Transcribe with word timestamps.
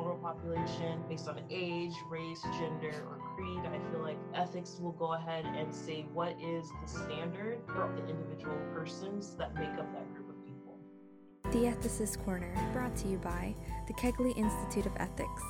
vulnerable 0.00 0.22
population 0.22 1.02
based 1.10 1.28
on 1.28 1.38
age, 1.50 1.92
race, 2.08 2.42
gender, 2.58 3.04
or 3.10 3.18
creed, 3.36 3.60
I 3.66 3.78
feel 3.90 4.00
like 4.00 4.16
ethics 4.34 4.78
will 4.80 4.92
go 4.92 5.12
ahead 5.12 5.44
and 5.44 5.74
say 5.74 6.06
what 6.14 6.34
is 6.40 6.70
the 6.80 6.88
standard 6.88 7.58
for 7.66 7.92
the 7.94 8.08
individual 8.08 8.56
persons 8.72 9.36
that 9.36 9.54
make 9.54 9.68
up 9.78 9.92
that 9.92 10.14
group 10.14 10.30
of 10.30 10.42
people. 10.46 10.78
The 11.52 11.66
Ethicist 11.66 12.24
Corner, 12.24 12.50
brought 12.72 12.96
to 12.96 13.08
you 13.08 13.18
by 13.18 13.54
the 13.88 13.92
Kegley 13.94 14.34
Institute 14.38 14.86
of 14.86 14.92
Ethics. 14.96 15.42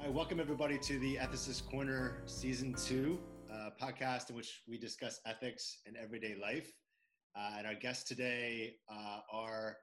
Hi, 0.00 0.08
welcome 0.08 0.38
everybody 0.38 0.78
to 0.78 1.00
the 1.00 1.16
Ethicist 1.16 1.68
Corner 1.68 2.22
Season 2.26 2.74
2 2.74 3.18
uh, 3.52 3.70
podcast 3.82 4.30
in 4.30 4.36
which 4.36 4.62
we 4.68 4.78
discuss 4.78 5.20
ethics 5.26 5.78
in 5.84 5.96
everyday 5.96 6.36
life. 6.40 6.70
Uh, 7.36 7.54
and 7.58 7.66
our 7.66 7.74
guests 7.74 8.04
today 8.04 8.74
uh, 8.88 9.20
are 9.32 9.76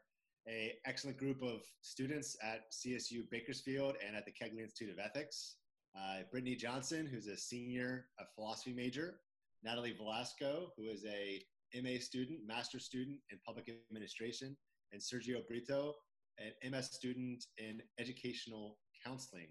a 0.50 0.74
excellent 0.86 1.18
group 1.18 1.42
of 1.42 1.62
students 1.82 2.38
at 2.42 2.72
CSU 2.72 3.30
Bakersfield 3.30 3.96
and 4.06 4.16
at 4.16 4.26
the 4.26 4.32
Kegley 4.32 4.62
Institute 4.62 4.94
of 4.94 5.00
Ethics. 5.00 5.58
Uh, 5.98 6.20
Brittany 6.32 6.56
Johnson, 6.56 7.06
who's 7.06 7.28
a 7.28 7.38
senior 7.38 8.06
a 8.20 8.24
philosophy 8.36 8.74
major, 8.74 9.20
Natalie 9.64 9.96
Velasco, 9.98 10.72
who 10.78 10.86
is 10.86 11.04
a 11.06 11.42
MA 11.82 12.00
student, 12.00 12.40
master's 12.48 12.86
student 12.86 13.18
in 13.32 13.40
public 13.46 13.70
administration, 13.92 14.56
and 14.94 15.02
Sergio 15.02 15.46
Brito, 15.48 15.94
an 16.40 16.72
MS 16.72 16.92
student 16.92 17.44
in 17.58 17.82
educational 18.00 18.78
counseling. 19.06 19.50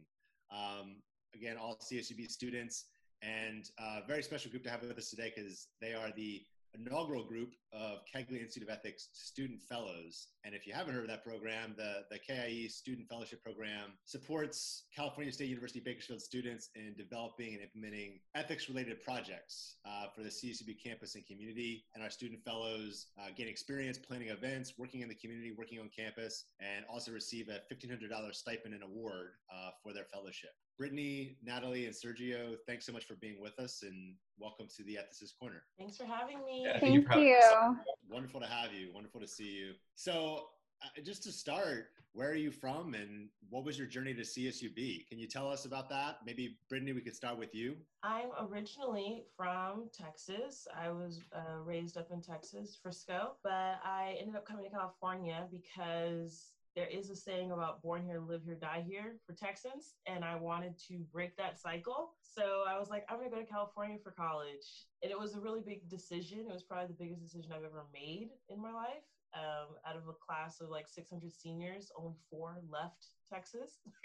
Um, 0.51 1.03
again, 1.35 1.57
all 1.61 1.77
CSUB 1.77 2.31
students, 2.31 2.87
and 3.23 3.69
a 3.79 4.07
very 4.07 4.23
special 4.23 4.51
group 4.51 4.63
to 4.65 4.71
have 4.71 4.83
with 4.83 4.97
us 4.97 5.11
today 5.11 5.33
because 5.35 5.69
they 5.81 5.95
are 5.95 6.11
the 6.17 6.43
inaugural 6.79 7.25
group 7.25 7.55
of 7.73 8.01
Kegley 8.13 8.41
Institute 8.41 8.69
of 8.69 8.75
Ethics 8.75 9.09
Student 9.13 9.63
Fellows. 9.63 10.29
And 10.45 10.55
if 10.55 10.67
you 10.67 10.73
haven't 10.73 10.95
heard 10.95 11.05
of 11.05 11.11
that 11.11 11.25
program, 11.25 11.75
the, 11.77 12.05
the 12.11 12.19
KIE 12.19 12.69
Student 12.69 13.09
Fellowship 13.09 13.43
Program 13.43 13.93
supports 14.05 14.85
California 14.95 15.33
State 15.33 15.49
University 15.49 15.81
Bakersfield 15.81 16.21
students 16.21 16.71
in 16.75 16.95
developing 16.97 17.55
and 17.55 17.63
implementing 17.63 18.21
ethics 18.35 18.69
related 18.69 19.03
projects 19.03 19.77
uh, 19.85 20.07
for 20.15 20.23
the 20.23 20.29
CSUB 20.29 20.77
campus 20.83 21.15
and 21.15 21.27
community. 21.27 21.85
And 21.95 22.03
our 22.03 22.11
student 22.11 22.43
fellows 22.45 23.09
uh, 23.19 23.29
gain 23.37 23.49
experience 23.49 23.99
planning 23.99 24.29
events, 24.29 24.75
working 24.79 25.01
in 25.01 25.09
the 25.09 25.15
community, 25.15 25.53
working 25.57 25.79
on 25.81 25.91
campus, 25.97 26.45
and 26.61 26.85
also 26.89 27.13
receive 27.13 27.49
a 27.49 27.61
$1,500 27.75 28.35
stipend 28.35 28.75
and 28.75 28.83
award 28.83 29.33
uh, 29.53 29.71
for 29.83 29.93
their 29.93 30.05
fellowship. 30.05 30.51
Brittany, 30.79 31.37
Natalie, 31.43 31.87
and 31.87 31.95
Sergio, 31.95 32.57
thanks 32.67 32.85
so 32.85 32.93
much 32.93 33.07
for 33.07 33.15
being 33.15 33.41
with 33.41 33.59
us 33.59 33.83
and 33.83 34.15
welcome 34.39 34.67
to 34.77 34.85
the 34.85 34.95
Ethicist 34.95 35.39
Corner. 35.41 35.63
Thanks 35.79 35.97
for 35.97 36.05
having 36.05 36.45
me. 36.45 36.65
Yeah, 36.67 36.79
Thank 36.79 37.09
you. 37.15 37.21
you. 37.23 37.77
Wonderful 38.11 38.41
to 38.41 38.47
have 38.47 38.73
you. 38.75 38.91
Wonderful 38.93 39.21
to 39.23 39.27
see 39.29 39.51
you. 39.57 39.73
So, 39.95 40.49
uh, 40.83 41.01
just 41.03 41.23
to 41.23 41.33
start, 41.33 41.87
where 42.13 42.29
are 42.29 42.35
you 42.35 42.51
from 42.51 42.93
and 42.93 43.29
what 43.49 43.65
was 43.65 43.79
your 43.79 43.87
journey 43.87 44.13
to 44.13 44.21
CSUB? 44.21 45.09
Can 45.09 45.19
you 45.19 45.27
tell 45.27 45.51
us 45.51 45.65
about 45.65 45.89
that? 45.89 46.19
Maybe, 46.27 46.59
Brittany, 46.69 46.93
we 46.93 47.01
could 47.01 47.17
start 47.17 47.39
with 47.39 47.55
you. 47.55 47.77
I'm 48.03 48.29
originally 48.51 49.25
from 49.35 49.89
Texas. 49.99 50.69
I 50.79 50.91
was 50.91 51.21
uh, 51.35 51.59
raised 51.65 51.97
up 51.97 52.09
in 52.13 52.21
Texas, 52.21 52.79
Frisco, 52.83 53.37
but 53.43 53.81
I 53.83 54.17
ended 54.21 54.37
up 54.37 54.47
coming 54.47 54.65
to 54.65 54.71
California 54.71 55.47
because 55.51 56.53
there 56.77 56.87
is 56.87 57.09
a 57.09 57.17
saying 57.17 57.53
about 57.53 57.83
born 57.83 58.05
here, 58.05 58.21
live 58.21 58.43
here, 58.45 58.55
die 58.55 58.85
here 58.87 59.17
for 59.27 59.33
Texans, 59.33 59.95
and 60.07 60.23
I 60.25 60.37
wanted 60.37 60.75
to 60.89 60.99
break 61.11 61.35
that 61.39 61.59
cycle. 61.59 62.13
So 62.21 62.65
I 62.69 62.79
was 62.79 62.91
like, 62.91 63.07
I'm 63.09 63.17
gonna 63.17 63.31
go 63.31 63.41
to 63.41 63.47
California 63.47 63.97
for 64.05 64.11
college. 64.11 64.85
And 65.03 65.11
it 65.11 65.19
was 65.19 65.35
a 65.35 65.41
really 65.41 65.63
big 65.67 65.89
decision. 65.89 66.41
It 66.41 66.53
was 66.53 66.63
probably 66.63 66.89
the 66.89 67.03
biggest 67.03 67.23
decision 67.23 67.53
I've 67.53 67.65
ever 67.65 67.87
made 67.93 68.29
in 68.51 68.61
my 68.61 68.73
life. 68.73 69.03
Um, 69.35 69.77
out 69.87 69.97
of 69.97 70.09
a 70.09 70.15
class 70.15 70.61
of 70.61 70.69
like 70.71 70.87
600 70.89 71.33
seniors, 71.33 71.91
only 71.99 72.15
four 72.31 72.59
left 72.71 73.07
Texas. 73.33 73.81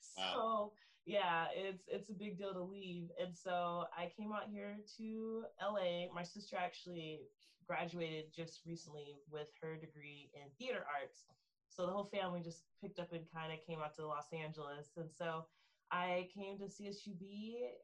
so 0.00 0.20
Wow. 0.20 0.72
yeah, 1.06 1.46
it's 1.54 1.84
it's 1.88 2.10
a 2.10 2.14
big 2.14 2.36
deal 2.36 2.52
to 2.52 2.62
leave. 2.62 3.08
And 3.20 3.34
so 3.36 3.84
I 3.96 4.10
came 4.16 4.32
out 4.32 4.48
here 4.52 4.76
to 4.98 5.44
LA. 5.60 6.12
My 6.12 6.22
sister 6.22 6.56
actually 6.58 7.20
graduated 7.66 8.24
just 8.34 8.60
recently 8.66 9.16
with 9.30 9.48
her 9.62 9.76
degree 9.76 10.30
in 10.34 10.50
theater 10.58 10.84
arts. 11.00 11.24
So 11.74 11.86
the 11.86 11.92
whole 11.92 12.10
family 12.12 12.42
just 12.42 12.64
picked 12.82 12.98
up 12.98 13.12
and 13.12 13.24
kind 13.34 13.52
of 13.52 13.58
came 13.66 13.80
out 13.80 13.94
to 13.96 14.06
Los 14.06 14.28
Angeles. 14.32 14.92
And 14.96 15.10
so 15.10 15.46
I 15.90 16.28
came 16.34 16.58
to 16.58 16.64
CSUB 16.64 17.22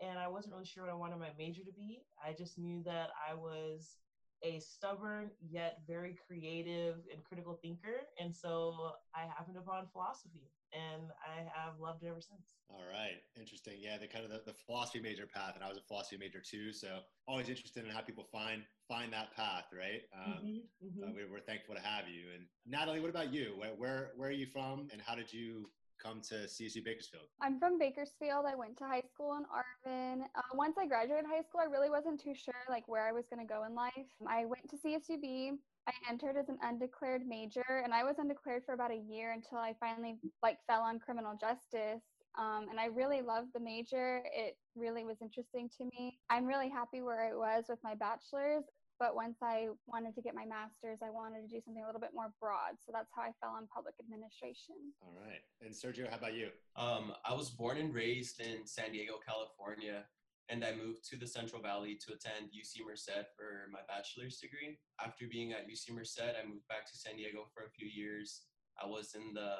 and 0.03 0.19
I 0.19 0.28
wasn't 0.28 0.53
really 0.54 0.66
sure 0.66 0.84
what 0.84 0.93
I 0.93 0.97
wanted 0.97 1.19
my 1.19 1.31
major 1.38 1.62
to 1.65 1.72
be. 1.72 2.03
I 2.25 2.34
just 2.37 2.59
knew 2.59 2.82
that 2.84 3.09
I 3.28 3.34
was 3.34 3.97
a 4.44 4.60
stubborn 4.60 5.31
yet 5.41 5.78
very 5.87 6.16
creative 6.27 6.97
and 7.12 7.25
critical 7.25 7.59
thinker. 7.62 8.06
And 8.21 8.34
so 8.34 8.93
I 9.15 9.22
happened 9.22 9.56
upon 9.56 9.88
philosophy 9.93 10.50
and 10.73 11.11
I 11.25 11.47
have 11.55 11.79
loved 11.81 12.03
it 12.03 12.09
ever 12.09 12.21
since. 12.21 12.56
All 12.71 12.84
right, 12.91 13.23
interesting. 13.37 13.75
Yeah, 13.81 13.99
the 13.99 14.06
kind 14.06 14.25
of 14.25 14.31
the, 14.31 14.43
the 14.45 14.56
philosophy 14.67 15.01
major 15.01 15.27
path, 15.27 15.53
and 15.55 15.65
I 15.65 15.69
was 15.69 15.79
a 15.79 15.83
philosophy 15.83 16.17
major 16.19 16.41
too. 16.41 16.73
So 16.73 17.01
always 17.27 17.49
interested 17.49 17.84
in 17.84 17.91
how 17.91 18.01
people 18.01 18.25
find 18.31 18.62
find 18.87 19.12
that 19.12 19.34
path, 19.34 19.67
right? 19.73 20.03
Um, 20.15 20.43
Mhm, 20.45 20.62
mhm. 20.84 21.03
uh, 21.03 21.12
we, 21.15 21.25
we're 21.31 21.41
thankful 21.41 21.75
to 21.75 21.81
have 21.81 22.09
you. 22.09 22.31
And 22.34 22.47
Natalie, 22.67 23.01
what 23.01 23.11
about 23.11 23.33
you? 23.33 23.55
Where, 23.57 23.71
where 23.75 24.12
where 24.17 24.28
are 24.28 24.33
you 24.33 24.47
from, 24.47 24.89
and 24.93 25.01
how 25.01 25.15
did 25.15 25.33
you 25.33 25.71
come 26.03 26.21
to 26.21 26.47
CSU 26.47 26.84
Bakersfield? 26.84 27.25
I'm 27.41 27.59
from 27.59 27.78
Bakersfield. 27.78 28.47
I 28.47 28.55
went 28.55 28.77
to 28.78 28.84
high 28.84 29.03
school 29.12 29.37
in 29.37 29.45
Arvin. 29.45 30.23
Uh, 30.34 30.43
once 30.55 30.77
I 30.78 30.87
graduated 30.87 31.25
high 31.27 31.43
school, 31.43 31.61
I 31.61 31.65
really 31.65 31.91
wasn't 31.91 32.21
too 32.21 32.34
sure 32.34 32.55
like 32.69 32.87
where 32.89 33.07
I 33.07 33.12
was 33.12 33.27
going 33.27 33.45
to 33.45 33.53
go 33.53 33.65
in 33.65 33.75
life. 33.75 33.93
I 34.27 34.45
went 34.45 34.69
to 34.71 34.77
CSUB. 34.77 35.59
I 35.88 35.93
entered 36.10 36.37
as 36.37 36.50
an 36.50 36.59
undeclared 36.62 37.26
major, 37.26 37.82
and 37.82 37.94
I 37.94 38.04
was 38.04 38.16
undeclared 38.19 38.62
for 38.66 38.75
about 38.75 38.91
a 38.91 39.03
year 39.09 39.32
until 39.32 39.56
I 39.56 39.75
finally 39.81 40.16
like 40.43 40.59
fell 40.66 40.82
on 40.82 40.99
criminal 40.99 41.32
justice. 41.41 42.03
Um, 42.38 42.66
and 42.71 42.78
I 42.78 42.87
really 42.87 43.22
loved 43.22 43.49
the 43.54 43.60
major. 43.60 44.21
It 44.37 44.59
really 44.77 45.04
was 45.04 45.16
interesting 45.22 45.71
to 45.78 45.84
me. 45.87 46.19
I'm 46.28 46.44
really 46.44 46.69
happy 46.69 47.00
where 47.00 47.27
I 47.27 47.34
was 47.34 47.65
with 47.71 47.78
my 47.82 47.94
bachelor's. 47.94 48.65
But 49.00 49.15
once 49.15 49.38
I 49.43 49.69
wanted 49.87 50.15
to 50.16 50.22
get 50.22 50.34
my 50.34 50.44
master's, 50.44 50.98
I 51.03 51.10
wanted 51.10 51.43
to 51.43 51.48
do 51.48 51.60
something 51.65 51.82
a 51.82 51.87
little 51.87 52.00
bit 52.00 52.10
more 52.12 52.32
broad. 52.41 52.75
So 52.84 52.91
that's 52.93 53.09
how 53.15 53.22
I 53.22 53.31
fell 53.41 53.54
on 53.56 53.69
public 53.72 53.94
administration. 54.00 54.75
All 55.00 55.15
right, 55.25 55.41
and 55.62 55.72
Sergio, 55.72 56.10
how 56.10 56.19
about 56.19 56.34
you? 56.34 56.48
Um, 56.77 57.15
I 57.25 57.32
was 57.32 57.48
born 57.48 57.78
and 57.78 57.94
raised 57.94 58.41
in 58.41 58.66
San 58.66 58.93
Diego, 58.93 59.15
California, 59.25 60.04
and 60.48 60.64
I 60.64 60.72
moved 60.72 61.04
to 61.10 61.16
the 61.16 61.26
Central 61.26 61.60
Valley 61.60 61.98
to 62.06 62.14
attend 62.14 62.50
UC 62.50 62.86
Merced 62.86 63.28
for 63.36 63.69
my 63.70 63.81
bachelor's 63.86 64.38
degree. 64.38 64.78
After 65.04 65.26
being 65.31 65.53
at 65.53 65.69
UC 65.69 65.92
Merced, 65.94 66.20
I 66.20 66.47
moved 66.48 66.66
back 66.69 66.88
to 66.91 66.97
San 66.97 67.16
Diego 67.16 67.47
for 67.53 67.64
a 67.64 67.70
few 67.70 67.86
years. 67.86 68.42
I 68.82 68.86
was 68.86 69.14
in 69.14 69.34
the 69.34 69.54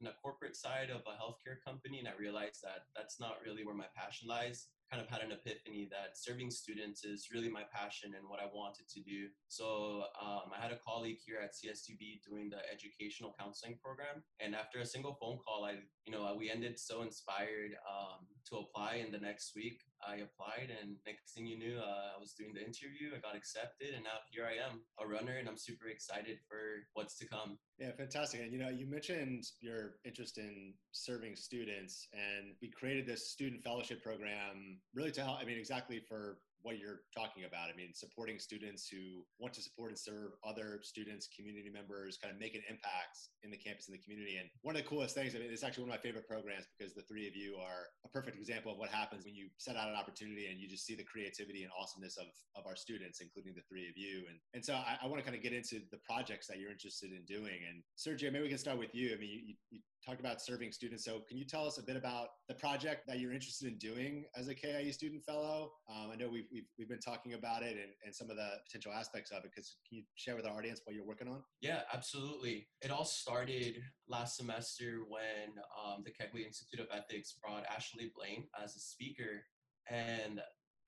in 0.00 0.06
the 0.06 0.14
corporate 0.22 0.56
side 0.56 0.88
of 0.88 1.02
a 1.04 1.20
healthcare 1.20 1.60
company, 1.62 1.98
and 1.98 2.08
I 2.08 2.12
realized 2.18 2.62
that 2.62 2.88
that's 2.96 3.20
not 3.20 3.36
really 3.44 3.64
where 3.64 3.74
my 3.74 3.90
passion 3.94 4.28
lies. 4.28 4.68
Kind 4.90 5.02
of 5.02 5.08
had 5.08 5.22
an 5.22 5.30
epiphany 5.30 5.88
that 5.90 6.18
serving 6.18 6.50
students 6.50 7.04
is 7.04 7.28
really 7.32 7.48
my 7.48 7.62
passion 7.72 8.14
and 8.18 8.28
what 8.28 8.40
I 8.40 8.46
wanted 8.52 8.88
to 8.88 9.00
do. 9.00 9.28
So 9.48 10.04
um, 10.20 10.50
I 10.50 10.60
had 10.60 10.72
a 10.72 10.78
colleague 10.84 11.18
here 11.24 11.38
at 11.42 11.54
CSUB 11.54 12.20
doing 12.28 12.50
the 12.50 12.58
educational 12.66 13.34
counseling 13.38 13.78
program, 13.82 14.24
and 14.40 14.54
after 14.54 14.80
a 14.80 14.86
single 14.86 15.16
phone 15.20 15.38
call, 15.46 15.64
I 15.64 15.78
you 16.04 16.12
know 16.12 16.34
we 16.36 16.50
ended 16.50 16.78
so 16.78 17.02
inspired 17.02 17.72
um, 17.86 18.26
to 18.50 18.56
apply. 18.58 18.96
And 19.04 19.14
the 19.14 19.18
next 19.18 19.52
week, 19.54 19.80
I 20.06 20.26
applied, 20.26 20.74
and 20.80 20.96
next 21.06 21.34
thing 21.34 21.46
you 21.46 21.58
knew, 21.58 21.78
uh, 21.78 22.16
I 22.16 22.18
was 22.18 22.32
doing 22.32 22.52
the 22.54 22.60
interview. 22.60 23.14
I 23.14 23.20
got 23.20 23.36
accepted, 23.36 23.94
and 23.94 24.04
now 24.04 24.18
here 24.30 24.44
I 24.44 24.58
am, 24.58 24.80
a 24.98 25.06
runner, 25.06 25.36
and 25.38 25.48
I'm 25.48 25.58
super 25.58 25.88
excited 25.88 26.38
for 26.48 26.58
what's 26.94 27.16
to 27.18 27.28
come. 27.28 27.58
Yeah, 27.78 27.92
fantastic. 27.96 28.40
And 28.40 28.52
you 28.52 28.58
know, 28.58 28.68
you 28.70 28.90
mentioned 28.90 29.44
your 29.60 29.96
interest 30.04 30.38
in 30.38 30.74
serving 30.92 31.36
students, 31.36 32.08
and 32.12 32.54
we 32.60 32.70
created 32.70 33.06
this 33.06 33.30
student 33.30 33.62
fellowship 33.62 34.02
program 34.02 34.79
really 34.94 35.12
to 35.12 35.22
help. 35.22 35.38
I 35.40 35.44
mean, 35.44 35.58
exactly 35.58 36.00
for 36.08 36.38
what 36.62 36.78
you're 36.78 37.00
talking 37.16 37.44
about. 37.44 37.72
I 37.72 37.76
mean, 37.76 37.92
supporting 37.94 38.38
students 38.38 38.88
who 38.88 39.24
want 39.38 39.54
to 39.54 39.62
support 39.62 39.90
and 39.90 39.98
serve 39.98 40.36
other 40.44 40.80
students, 40.82 41.28
community 41.32 41.70
members, 41.72 42.18
kind 42.20 42.32
of 42.32 42.38
make 42.40 42.54
an 42.54 42.62
impact 42.68 43.32
in 43.42 43.50
the 43.50 43.56
campus 43.56 43.88
and 43.88 43.96
the 43.96 44.02
community. 44.02 44.36
And 44.36 44.48
one 44.62 44.76
of 44.76 44.82
the 44.82 44.88
coolest 44.88 45.14
things, 45.14 45.34
I 45.34 45.38
mean, 45.38 45.48
it's 45.50 45.64
actually 45.64 45.88
one 45.88 45.96
of 45.96 45.98
my 46.00 46.04
favorite 46.04 46.28
programs 46.28 46.68
because 46.76 46.92
the 46.92 47.06
three 47.08 47.26
of 47.26 47.34
you 47.34 47.56
are 47.56 47.88
a 48.04 48.08
perfect 48.08 48.36
example 48.36 48.72
of 48.72 48.78
what 48.78 48.90
happens 48.90 49.24
when 49.24 49.34
you 49.34 49.48
set 49.56 49.76
out 49.76 49.88
an 49.88 49.96
opportunity 49.96 50.48
and 50.52 50.60
you 50.60 50.68
just 50.68 50.84
see 50.84 50.94
the 50.94 51.04
creativity 51.04 51.64
and 51.64 51.72
awesomeness 51.72 52.16
of, 52.16 52.28
of 52.56 52.66
our 52.66 52.76
students, 52.76 53.20
including 53.20 53.54
the 53.56 53.64
three 53.68 53.88
of 53.88 53.96
you. 53.96 54.28
And, 54.28 54.36
and 54.54 54.62
so 54.64 54.74
I, 54.74 55.00
I 55.02 55.06
want 55.08 55.18
to 55.20 55.24
kind 55.24 55.36
of 55.36 55.42
get 55.42 55.52
into 55.52 55.80
the 55.90 56.00
projects 56.04 56.46
that 56.48 56.60
you're 56.60 56.72
interested 56.72 57.12
in 57.12 57.24
doing. 57.24 57.56
And 57.64 57.82
Sergio, 57.96 58.32
maybe 58.32 58.44
we 58.44 58.52
can 58.52 58.60
start 58.60 58.78
with 58.78 58.94
you. 58.94 59.16
I 59.16 59.18
mean, 59.18 59.32
you, 59.32 59.54
you 59.70 59.80
talked 60.04 60.20
about 60.20 60.40
serving 60.40 60.72
students. 60.72 61.04
So 61.04 61.20
can 61.28 61.36
you 61.36 61.44
tell 61.44 61.66
us 61.66 61.78
a 61.78 61.82
bit 61.82 61.96
about 61.96 62.28
the 62.48 62.54
project 62.54 63.06
that 63.06 63.18
you're 63.18 63.32
interested 63.32 63.68
in 63.68 63.78
doing 63.78 64.24
as 64.36 64.48
a 64.48 64.54
KIE 64.54 64.90
student 64.92 65.24
fellow? 65.24 65.72
Um, 65.88 66.10
I 66.12 66.16
know 66.16 66.28
we've, 66.28 66.46
we've, 66.52 66.68
we've 66.78 66.88
been 66.88 67.00
talking 67.00 67.34
about 67.34 67.62
it 67.62 67.72
and, 67.72 67.92
and 68.04 68.14
some 68.14 68.30
of 68.30 68.36
the 68.36 68.50
potential 68.66 68.92
aspects 68.92 69.30
of 69.30 69.44
it. 69.44 69.50
Because 69.54 69.76
can 69.88 69.98
you 69.98 70.04
share 70.14 70.36
with 70.36 70.46
our 70.46 70.56
audience 70.56 70.80
what 70.84 70.94
you're 70.94 71.06
working 71.06 71.28
on? 71.28 71.42
Yeah, 71.60 71.82
absolutely. 71.92 72.68
It 72.82 72.90
all 72.90 73.04
started 73.04 73.76
last 74.08 74.36
semester 74.36 75.00
when 75.08 75.54
um, 75.84 76.04
the 76.04 76.10
Kegley 76.10 76.46
Institute 76.46 76.80
of 76.80 76.86
Ethics 76.92 77.34
brought 77.42 77.64
Ashley 77.66 78.10
Blaine 78.16 78.44
as 78.62 78.76
a 78.76 78.80
speaker. 78.80 79.44
And 79.88 80.40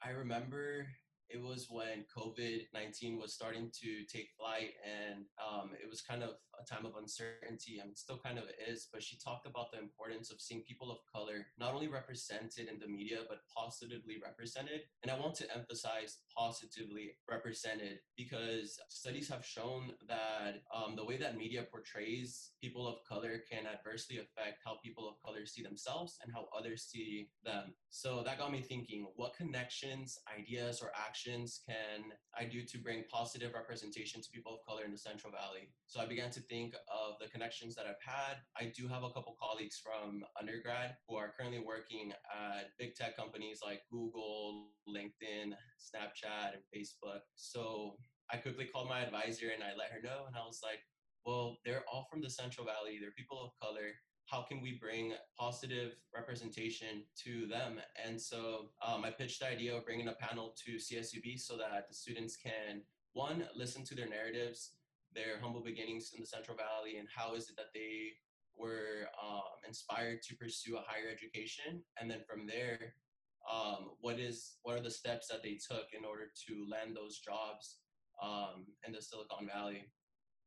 I 0.04 0.10
remember 0.10 0.86
it 1.32 1.40
was 1.40 1.66
when 1.70 2.04
COVID 2.14 2.66
19 2.74 3.18
was 3.18 3.32
starting 3.32 3.70
to 3.82 4.04
take 4.04 4.28
flight 4.38 4.74
and 4.84 5.24
um, 5.40 5.70
it 5.82 5.88
was 5.88 6.02
kind 6.02 6.22
of 6.22 6.30
a 6.60 6.64
time 6.64 6.84
of 6.84 6.96
uncertainty. 6.96 7.80
I 7.80 7.86
mean, 7.86 7.96
still 7.96 8.18
kind 8.18 8.38
of 8.38 8.44
is, 8.68 8.88
but 8.92 9.02
she 9.02 9.16
talked 9.18 9.46
about 9.46 9.72
the 9.72 9.78
importance 9.78 10.30
of 10.30 10.40
seeing 10.40 10.62
people 10.62 10.90
of 10.90 10.98
color 11.10 11.46
not 11.58 11.74
only 11.74 11.88
represented 11.88 12.68
in 12.68 12.78
the 12.78 12.86
media, 12.86 13.20
but 13.28 13.38
positively 13.56 14.16
represented. 14.22 14.82
And 15.02 15.10
I 15.10 15.18
want 15.18 15.34
to 15.36 15.56
emphasize 15.56 16.18
positively 16.36 17.12
represented 17.28 17.98
because 18.16 18.78
studies 18.88 19.28
have 19.28 19.44
shown 19.44 19.92
that 20.08 20.62
um, 20.74 20.96
the 20.96 21.04
way 21.04 21.16
that 21.16 21.38
media 21.38 21.64
portrays 21.70 22.50
people 22.60 22.86
of 22.86 22.96
color 23.08 23.40
can 23.50 23.64
adversely 23.66 24.18
affect 24.18 24.60
how 24.64 24.76
people 24.84 25.08
of 25.08 25.14
color 25.24 25.46
see 25.46 25.62
themselves 25.62 26.18
and 26.22 26.32
how 26.32 26.46
others 26.56 26.88
see 26.90 27.30
them. 27.44 27.74
So 27.90 28.22
that 28.24 28.38
got 28.38 28.52
me 28.52 28.60
thinking 28.60 29.06
what 29.16 29.34
connections, 29.34 30.18
ideas, 30.38 30.80
or 30.82 30.92
actions 30.94 31.21
can 31.24 32.12
I 32.38 32.44
do 32.44 32.62
to 32.62 32.78
bring 32.78 33.04
positive 33.12 33.52
representation 33.54 34.20
to 34.22 34.28
people 34.30 34.54
of 34.54 34.60
color 34.66 34.84
in 34.84 34.92
the 34.92 34.98
Central 34.98 35.32
Valley? 35.32 35.70
So 35.86 36.00
I 36.00 36.06
began 36.06 36.30
to 36.30 36.40
think 36.40 36.74
of 36.88 37.14
the 37.20 37.28
connections 37.28 37.74
that 37.76 37.86
I've 37.86 38.02
had. 38.04 38.38
I 38.56 38.72
do 38.76 38.88
have 38.88 39.02
a 39.02 39.10
couple 39.10 39.36
colleagues 39.40 39.80
from 39.82 40.24
undergrad 40.38 40.96
who 41.08 41.16
are 41.16 41.32
currently 41.38 41.62
working 41.64 42.12
at 42.32 42.70
big 42.78 42.94
tech 42.94 43.16
companies 43.16 43.60
like 43.64 43.82
Google, 43.90 44.70
LinkedIn, 44.88 45.52
Snapchat, 45.78 46.54
and 46.54 46.62
Facebook. 46.74 47.20
So 47.34 47.96
I 48.30 48.36
quickly 48.38 48.66
called 48.66 48.88
my 48.88 49.00
advisor 49.00 49.50
and 49.54 49.62
I 49.62 49.76
let 49.76 49.92
her 49.92 50.02
know, 50.02 50.24
and 50.26 50.36
I 50.36 50.46
was 50.46 50.60
like, 50.62 50.80
well, 51.24 51.58
they're 51.64 51.84
all 51.92 52.06
from 52.10 52.20
the 52.20 52.30
Central 52.30 52.66
Valley. 52.66 52.98
They're 53.00 53.16
people 53.16 53.42
of 53.44 53.50
color 53.62 53.94
how 54.26 54.42
can 54.42 54.60
we 54.60 54.78
bring 54.80 55.12
positive 55.38 55.92
representation 56.14 57.04
to 57.24 57.46
them? 57.46 57.80
And 58.04 58.20
so 58.20 58.70
um, 58.86 59.04
I 59.04 59.10
pitched 59.10 59.40
the 59.40 59.48
idea 59.48 59.76
of 59.76 59.84
bringing 59.84 60.08
a 60.08 60.12
panel 60.14 60.54
to 60.64 60.76
CSUB 60.76 61.38
so 61.38 61.56
that 61.56 61.88
the 61.88 61.94
students 61.94 62.36
can, 62.36 62.82
one, 63.12 63.44
listen 63.54 63.84
to 63.84 63.94
their 63.94 64.08
narratives, 64.08 64.72
their 65.14 65.38
humble 65.40 65.62
beginnings 65.62 66.12
in 66.14 66.20
the 66.20 66.26
Central 66.26 66.56
Valley, 66.56 66.96
and 66.98 67.08
how 67.14 67.34
is 67.34 67.48
it 67.50 67.56
that 67.56 67.72
they 67.74 68.12
were 68.56 69.08
um, 69.22 69.42
inspired 69.66 70.22
to 70.22 70.36
pursue 70.36 70.76
a 70.76 70.84
higher 70.86 71.10
education, 71.10 71.82
and 72.00 72.10
then 72.10 72.20
from 72.28 72.46
there, 72.46 72.94
um, 73.50 73.90
what 74.00 74.20
is 74.20 74.54
what 74.62 74.76
are 74.76 74.82
the 74.82 74.90
steps 74.90 75.26
that 75.28 75.42
they 75.42 75.58
took 75.68 75.86
in 75.98 76.04
order 76.04 76.26
to 76.46 76.66
land 76.70 76.96
those 76.96 77.18
jobs 77.18 77.78
um, 78.22 78.66
in 78.86 78.92
the 78.92 79.02
Silicon 79.02 79.48
Valley? 79.52 79.90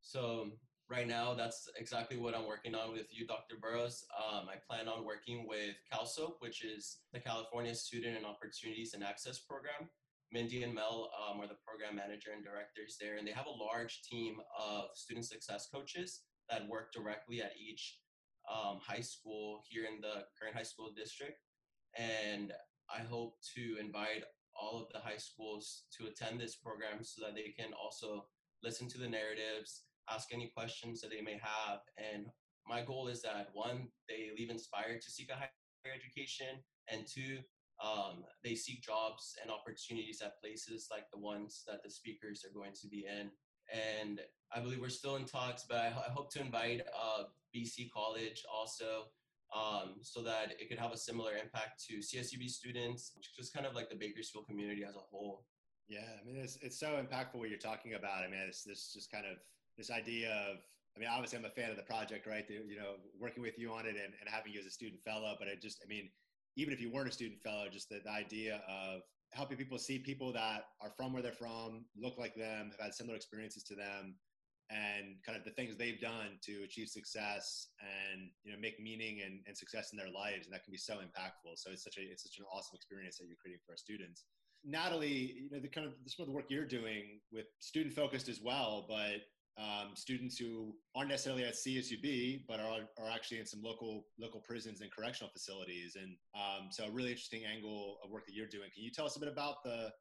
So 0.01 0.51
right 0.90 1.08
now, 1.08 1.34
that's 1.34 1.68
exactly 1.78 2.18
what 2.18 2.36
I'm 2.36 2.48
working 2.48 2.76
on 2.76 2.92
with 2.92 3.08
you, 3.12 3.26
Dr. 3.26 3.56
Burroughs. 3.62 4.06
Um, 4.16 4.48
I 4.50 4.56
plan 4.70 4.88
on 4.88 5.06
working 5.06 5.48
with 5.48 5.76
CalSOAP, 5.92 6.36
which 6.40 6.64
is 6.64 6.98
the 7.14 7.20
California 7.20 7.74
Student 7.74 8.18
and 8.18 8.26
Opportunities 8.26 8.94
and 8.94 9.04
Access 9.04 9.40
Program. 9.40 9.90
Mindy 10.32 10.64
and 10.64 10.74
Mel 10.74 11.12
um, 11.16 11.40
are 11.40 11.48
the 11.48 11.58
program 11.66 11.96
manager 11.96 12.32
and 12.36 12.44
directors 12.44 12.98
there, 13.00 13.18
and 13.18 13.28
they 13.28 13.32
have 13.32 13.46
a 13.46 13.64
large 13.64 14.02
team 14.04 14.38
of 14.60 14.90
student 14.94 15.26
success 15.26 15.68
coaches 15.74 16.22
that 16.50 16.68
work 16.68 16.92
directly 16.94 17.42
at 17.42 17.54
each 17.58 18.00
um, 18.52 18.80
high 18.86 19.02
school 19.02 19.62
here 19.70 19.86
in 19.86 20.02
the 20.02 20.26
Kern 20.40 20.54
high 20.54 20.64
school 20.64 20.92
district. 20.96 21.40
And 21.98 22.52
I 22.94 23.02
hope 23.02 23.38
to 23.56 23.78
invite 23.80 24.24
all 24.56 24.82
of 24.82 24.88
the 24.94 25.00
high 25.00 25.18
schools 25.18 25.84
to 25.98 26.08
attend 26.08 26.40
this 26.40 26.56
program 26.56 27.04
so 27.04 27.22
that 27.26 27.36
they 27.36 27.54
can 27.58 27.72
also 27.74 28.26
listen 28.64 28.88
to 28.90 28.98
the 28.98 29.08
narratives, 29.08 29.84
ask 30.10 30.34
any 30.34 30.52
questions 30.56 31.02
that 31.02 31.10
they 31.10 31.22
may 31.22 31.40
have. 31.42 31.80
And 31.98 32.28
my 32.68 32.81
goal 32.81 33.07
is 33.07 33.22
that 33.22 33.50
one, 33.54 33.88
they 34.10 34.30
leave 34.38 34.50
inspired 34.50 35.02
to 35.02 35.12
seek 35.12 35.30
a 35.30 35.36
higher 35.36 35.50
education, 35.94 36.63
and 36.92 37.06
two, 37.07 37.40
um, 37.84 38.24
they 38.44 38.56
seek 38.56 38.81
jobs 38.81 39.36
and 39.42 39.52
opportunities 39.52 40.22
at 40.22 40.40
places 40.42 40.88
like 40.90 41.06
the 41.12 41.19
ones 41.19 41.63
that 41.68 41.84
the 41.84 41.90
speakers 41.90 42.46
are 42.46 42.57
going 42.57 42.74
to 42.81 42.88
be 42.88 43.06
in. 43.06 43.30
And 43.74 44.22
I 44.56 44.60
believe 44.60 44.80
we're 44.80 44.90
still 44.90 45.16
in 45.16 45.25
talks, 45.25 45.66
but 45.68 45.78
I, 45.78 45.88
I 45.88 46.12
hope 46.12 46.31
to 46.34 46.42
invite 46.42 46.81
uh, 46.81 47.24
BC 47.56 47.90
College 47.92 48.44
also 48.54 49.06
um, 49.54 49.96
so 50.01 50.22
that 50.24 50.54
it 50.60 50.69
could 50.69 50.80
have 50.80 50.92
a 50.92 50.98
similar 50.98 51.31
impact 51.34 51.84
to 51.88 51.98
CSUB 51.98 52.48
students, 52.50 53.12
just 53.38 53.54
kind 53.54 53.66
of 53.66 53.75
like 53.75 53.90
the 53.90 53.96
Bakersfield 53.96 54.48
community 54.48 54.84
as 54.84 54.96
a 54.96 55.00
whole. 55.00 55.46
Yeah, 55.88 56.08
I 56.19 56.25
mean, 56.25 56.38
it's, 56.38 56.58
it's 56.62 56.80
so 56.80 57.01
impactful 57.01 57.36
what 57.36 57.50
you're 57.50 57.60
talking 57.60 57.94
about. 57.94 58.24
I 58.24 58.28
mean, 58.28 58.42
it's 58.48 58.63
this 58.63 58.92
just 58.94 59.12
kind 59.12 59.25
of 59.25 59.38
this 59.77 59.92
idea 59.92 60.31
of 60.50 60.57
I 60.95 61.00
mean, 61.00 61.10
obviously, 61.12 61.38
I'm 61.38 61.45
a 61.45 61.50
fan 61.50 61.69
of 61.72 61.75
the 61.75 61.83
project, 61.83 62.25
right? 62.25 62.48
The, 62.48 62.54
you 62.54 62.77
know, 62.77 62.95
working 63.19 63.44
with 63.44 63.60
you 63.60 63.74
on 63.74 63.86
it 63.86 64.00
and, 64.00 64.16
and 64.16 64.27
having 64.27 64.54
you 64.54 64.60
as 64.60 64.66
a 64.66 64.72
student 64.72 65.01
fellow. 65.04 65.36
But 65.38 65.50
I 65.50 65.56
just, 65.62 65.81
I 65.83 65.88
mean, 65.88 66.10
even 66.56 66.74
if 66.74 66.80
you 66.80 66.89
weren't 66.89 67.10
a 67.10 67.12
student 67.12 67.42
fellow, 67.42 67.66
just 67.69 67.89
the, 67.89 68.00
the 68.04 68.12
idea 68.12 68.62
of 68.69 69.01
helping 69.33 69.57
people 69.57 69.77
see 69.77 70.00
people 70.00 70.31
that 70.31 70.68
are 70.81 70.92
from 70.95 71.12
where 71.12 71.22
they're 71.22 71.33
from, 71.33 71.83
look 71.98 72.18
like 72.18 72.33
them, 72.36 72.72
have 72.72 72.80
had 72.80 72.94
similar 72.94 73.16
experiences 73.16 73.63
to 73.63 73.75
them, 73.75 74.16
and 74.72 75.18
kind 75.25 75.38
of 75.38 75.44
the 75.44 75.51
things 75.51 75.75
they've 75.75 76.00
done 76.00 76.39
to 76.42 76.63
achieve 76.63 76.88
success 76.88 77.68
and 77.83 78.30
you 78.44 78.51
know 78.51 78.57
make 78.60 78.80
meaning 78.80 79.22
and, 79.24 79.42
and 79.45 79.56
success 79.56 79.92
in 79.92 79.98
their 79.98 80.10
lives, 80.10 80.48
and 80.48 80.54
that 80.54 80.63
can 80.63 80.72
be 80.72 80.77
so 80.77 80.95
impactful. 80.95 81.54
So 81.56 81.72
it's 81.72 81.83
such 81.83 81.98
a 81.98 82.01
it's 82.01 82.24
such 82.24 82.39
an 82.39 82.45
awesome 82.51 82.75
experience 82.75 83.18
that 83.18 83.27
you're 83.27 83.38
creating 83.42 83.60
for 83.66 83.74
our 83.74 83.77
students. 83.77 84.24
Natalie, 84.63 85.36
you 85.44 85.50
know, 85.51 85.60
the 85.60 85.68
kind 85.68 85.86
of 85.86 85.94
some 86.07 86.24
of 86.24 86.27
the 86.27 86.33
work 86.33 86.45
you're 86.50 86.66
doing 86.66 87.19
with 87.31 87.45
student 87.60 87.94
focused 87.94 88.30
as 88.30 88.42
well, 88.42 88.86
but 88.88 89.22
um, 89.57 89.96
students 89.96 90.38
who 90.38 90.75
aren't 90.96 91.10
necessarily 91.10 91.44
at 91.44 91.54
CSUB, 91.54 92.44
but 92.48 92.60
are, 92.60 92.81
are 93.00 93.10
actually 93.13 93.40
in 93.40 93.46
some 93.46 93.62
local 93.63 94.06
local 94.19 94.42
prisons 94.42 94.81
and 94.81 94.92
correctional 94.92 95.31
facilities. 95.31 95.96
And 95.96 96.16
um, 96.36 96.68
so, 96.72 96.86
a 96.86 96.92
really 96.92 97.12
interesting 97.12 97.44
angle 97.46 97.98
of 98.04 98.12
work 98.12 98.25
that 98.25 98.34
you're 98.34 98.48
doing. 98.48 98.69
Can 98.74 98.84
you 98.84 98.92
tell 98.92 99.06
us 99.06 99.16
a 99.16 99.19
bit 99.19 99.30
about 99.30 99.63
the 99.63 99.92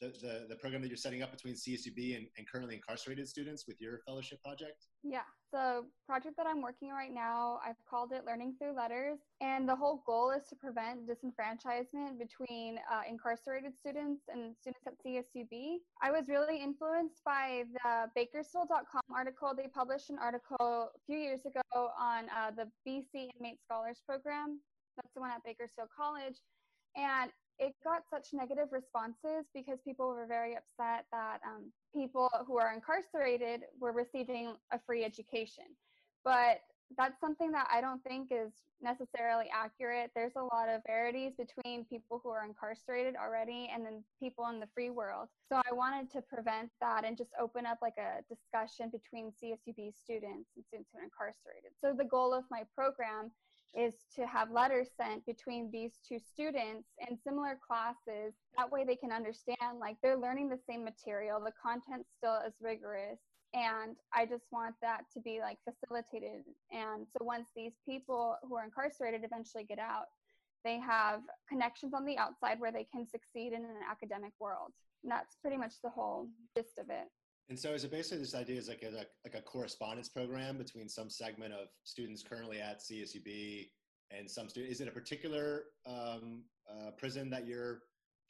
the, 0.00 0.08
the, 0.20 0.46
the 0.48 0.56
program 0.56 0.82
that 0.82 0.88
you're 0.88 0.96
setting 0.96 1.22
up 1.22 1.30
between 1.30 1.54
CSUB 1.54 2.16
and, 2.16 2.26
and 2.38 2.48
currently 2.50 2.74
incarcerated 2.74 3.28
students 3.28 3.66
with 3.66 3.80
your 3.80 4.00
fellowship 4.06 4.42
project? 4.42 4.86
Yeah, 5.02 5.28
the 5.52 5.84
project 6.06 6.36
that 6.36 6.46
I'm 6.46 6.62
working 6.62 6.90
on 6.90 6.96
right 6.96 7.12
now, 7.12 7.58
I've 7.66 7.76
called 7.88 8.12
it 8.12 8.24
Learning 8.26 8.54
Through 8.58 8.76
Letters. 8.76 9.18
And 9.40 9.68
the 9.68 9.76
whole 9.76 10.02
goal 10.06 10.30
is 10.30 10.46
to 10.48 10.56
prevent 10.56 11.08
disenfranchisement 11.08 12.18
between 12.18 12.78
uh, 12.90 13.02
incarcerated 13.08 13.76
students 13.76 14.22
and 14.32 14.54
students 14.60 14.86
at 14.86 14.94
CSUB. 15.04 15.78
I 16.02 16.10
was 16.10 16.28
really 16.28 16.62
influenced 16.62 17.22
by 17.24 17.64
the 17.84 18.06
Bakersfield.com 18.14 19.02
article. 19.14 19.52
They 19.56 19.68
published 19.68 20.10
an 20.10 20.18
article 20.18 20.56
a 20.94 20.98
few 21.06 21.18
years 21.18 21.40
ago 21.44 21.90
on 21.98 22.24
uh, 22.30 22.50
the 22.56 22.68
BC 22.88 23.30
Inmate 23.38 23.60
Scholars 23.62 24.00
Program. 24.06 24.60
That's 24.96 25.12
the 25.14 25.20
one 25.20 25.30
at 25.30 25.44
Bakersfield 25.44 25.88
College. 25.96 26.36
And 26.96 27.30
it 27.60 27.74
got 27.84 28.02
such 28.10 28.28
negative 28.32 28.68
responses 28.72 29.44
because 29.54 29.78
people 29.84 30.08
were 30.08 30.26
very 30.26 30.56
upset 30.56 31.04
that 31.12 31.38
um, 31.46 31.70
people 31.94 32.30
who 32.46 32.58
are 32.58 32.72
incarcerated 32.72 33.60
were 33.78 33.92
receiving 33.92 34.54
a 34.72 34.80
free 34.86 35.04
education. 35.04 35.64
But 36.24 36.60
that's 36.96 37.20
something 37.20 37.52
that 37.52 37.68
I 37.72 37.80
don't 37.80 38.02
think 38.02 38.28
is 38.30 38.52
necessarily 38.82 39.46
accurate. 39.54 40.10
There's 40.14 40.36
a 40.36 40.42
lot 40.42 40.68
of 40.68 40.82
disparities 40.82 41.32
between 41.36 41.84
people 41.84 42.20
who 42.22 42.30
are 42.30 42.44
incarcerated 42.44 43.14
already 43.16 43.70
and 43.72 43.84
then 43.84 44.02
people 44.18 44.48
in 44.48 44.60
the 44.60 44.68
free 44.74 44.90
world. 44.90 45.28
So 45.48 45.56
I 45.56 45.72
wanted 45.72 46.10
to 46.12 46.22
prevent 46.22 46.70
that 46.80 47.04
and 47.04 47.16
just 47.16 47.30
open 47.40 47.66
up 47.66 47.78
like 47.82 47.98
a 47.98 48.22
discussion 48.28 48.90
between 48.90 49.32
CSUB 49.32 49.94
students 49.94 50.50
and 50.56 50.64
students 50.66 50.90
who 50.92 51.00
are 51.00 51.04
incarcerated. 51.04 51.72
So 51.80 51.94
the 51.96 52.04
goal 52.04 52.34
of 52.34 52.44
my 52.50 52.62
program 52.74 53.30
is 53.74 53.94
to 54.16 54.26
have 54.26 54.50
letters 54.50 54.88
sent 55.00 55.24
between 55.26 55.70
these 55.70 55.92
two 56.06 56.18
students 56.18 56.88
in 57.08 57.16
similar 57.24 57.58
classes. 57.64 58.34
That 58.56 58.70
way 58.70 58.84
they 58.84 58.96
can 58.96 59.12
understand, 59.12 59.78
like 59.78 59.96
they're 60.02 60.18
learning 60.18 60.48
the 60.48 60.58
same 60.68 60.84
material, 60.84 61.40
the 61.40 61.52
content 61.62 62.04
still 62.18 62.40
is 62.46 62.54
rigorous. 62.60 63.20
And 63.52 63.96
I 64.14 64.26
just 64.26 64.44
want 64.52 64.76
that 64.80 65.02
to 65.14 65.20
be 65.20 65.40
like 65.40 65.58
facilitated. 65.64 66.44
And 66.70 67.06
so 67.12 67.24
once 67.24 67.48
these 67.56 67.72
people 67.88 68.36
who 68.42 68.56
are 68.56 68.64
incarcerated 68.64 69.22
eventually 69.24 69.64
get 69.64 69.78
out, 69.78 70.06
they 70.64 70.78
have 70.78 71.20
connections 71.48 71.94
on 71.94 72.04
the 72.04 72.18
outside 72.18 72.60
where 72.60 72.70
they 72.70 72.86
can 72.92 73.06
succeed 73.06 73.52
in 73.52 73.64
an 73.64 73.80
academic 73.90 74.32
world. 74.38 74.72
And 75.02 75.10
that's 75.10 75.36
pretty 75.40 75.56
much 75.56 75.74
the 75.82 75.90
whole 75.90 76.28
gist 76.56 76.78
of 76.78 76.90
it. 76.90 77.08
And 77.48 77.58
so 77.58 77.72
is 77.72 77.82
it 77.82 77.90
basically 77.90 78.18
this 78.18 78.36
idea 78.36 78.58
is 78.58 78.68
like 78.68 78.84
a, 78.84 78.94
like 79.24 79.34
a 79.34 79.42
correspondence 79.42 80.08
program 80.08 80.56
between 80.56 80.88
some 80.88 81.10
segment 81.10 81.52
of 81.52 81.66
students 81.82 82.22
currently 82.22 82.60
at 82.60 82.78
CSUB 82.78 83.68
and 84.12 84.30
some 84.30 84.48
student? 84.48 84.72
Is 84.72 84.80
it 84.80 84.86
a 84.86 84.92
particular 84.92 85.64
um, 85.86 86.44
uh, 86.70 86.90
prison 86.96 87.28
that 87.30 87.48
you're 87.48 87.80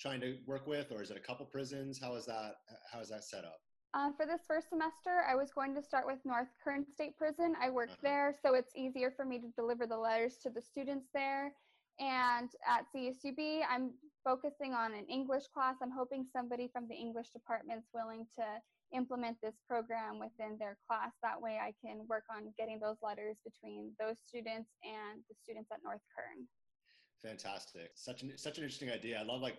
trying 0.00 0.20
to 0.22 0.38
work 0.46 0.66
with, 0.66 0.90
or 0.90 1.02
is 1.02 1.10
it 1.10 1.18
a 1.18 1.20
couple 1.20 1.44
prisons? 1.44 2.00
How 2.00 2.14
is 2.14 2.24
that? 2.26 2.54
How 2.90 3.00
is 3.00 3.10
that 3.10 3.24
set 3.24 3.44
up? 3.44 3.60
Uh, 3.92 4.10
for 4.16 4.24
this 4.24 4.42
first 4.46 4.68
semester, 4.68 5.26
I 5.28 5.34
was 5.34 5.50
going 5.50 5.74
to 5.74 5.82
start 5.82 6.06
with 6.06 6.18
North 6.24 6.48
Kern 6.62 6.86
State 6.86 7.16
Prison. 7.16 7.54
I 7.60 7.70
work 7.70 7.88
uh-huh. 7.90 8.02
there, 8.02 8.34
so 8.40 8.54
it's 8.54 8.72
easier 8.76 9.10
for 9.10 9.24
me 9.24 9.40
to 9.40 9.48
deliver 9.56 9.84
the 9.86 9.96
letters 9.96 10.36
to 10.42 10.50
the 10.50 10.62
students 10.62 11.08
there. 11.12 11.52
And 11.98 12.48
at 12.66 12.86
CSUB, 12.94 13.62
I'm 13.68 13.90
focusing 14.22 14.74
on 14.74 14.94
an 14.94 15.06
English 15.10 15.44
class. 15.52 15.74
I'm 15.82 15.90
hoping 15.90 16.24
somebody 16.32 16.70
from 16.72 16.86
the 16.88 16.94
English 16.94 17.30
department's 17.30 17.88
willing 17.92 18.26
to 18.38 18.44
implement 18.96 19.36
this 19.42 19.56
program 19.68 20.18
within 20.18 20.56
their 20.58 20.78
class. 20.88 21.10
That 21.22 21.40
way 21.42 21.58
I 21.60 21.74
can 21.84 22.06
work 22.08 22.24
on 22.30 22.54
getting 22.56 22.78
those 22.78 22.96
letters 23.02 23.36
between 23.44 23.90
those 23.98 24.16
students 24.24 24.70
and 24.84 25.20
the 25.28 25.34
students 25.42 25.70
at 25.72 25.80
North 25.84 26.00
Kern. 26.14 26.46
Fantastic. 27.22 27.90
Such 27.94 28.22
an, 28.22 28.32
such 28.38 28.58
an 28.58 28.64
interesting 28.64 28.90
idea. 28.90 29.18
I 29.20 29.24
love 29.24 29.42
like 29.42 29.58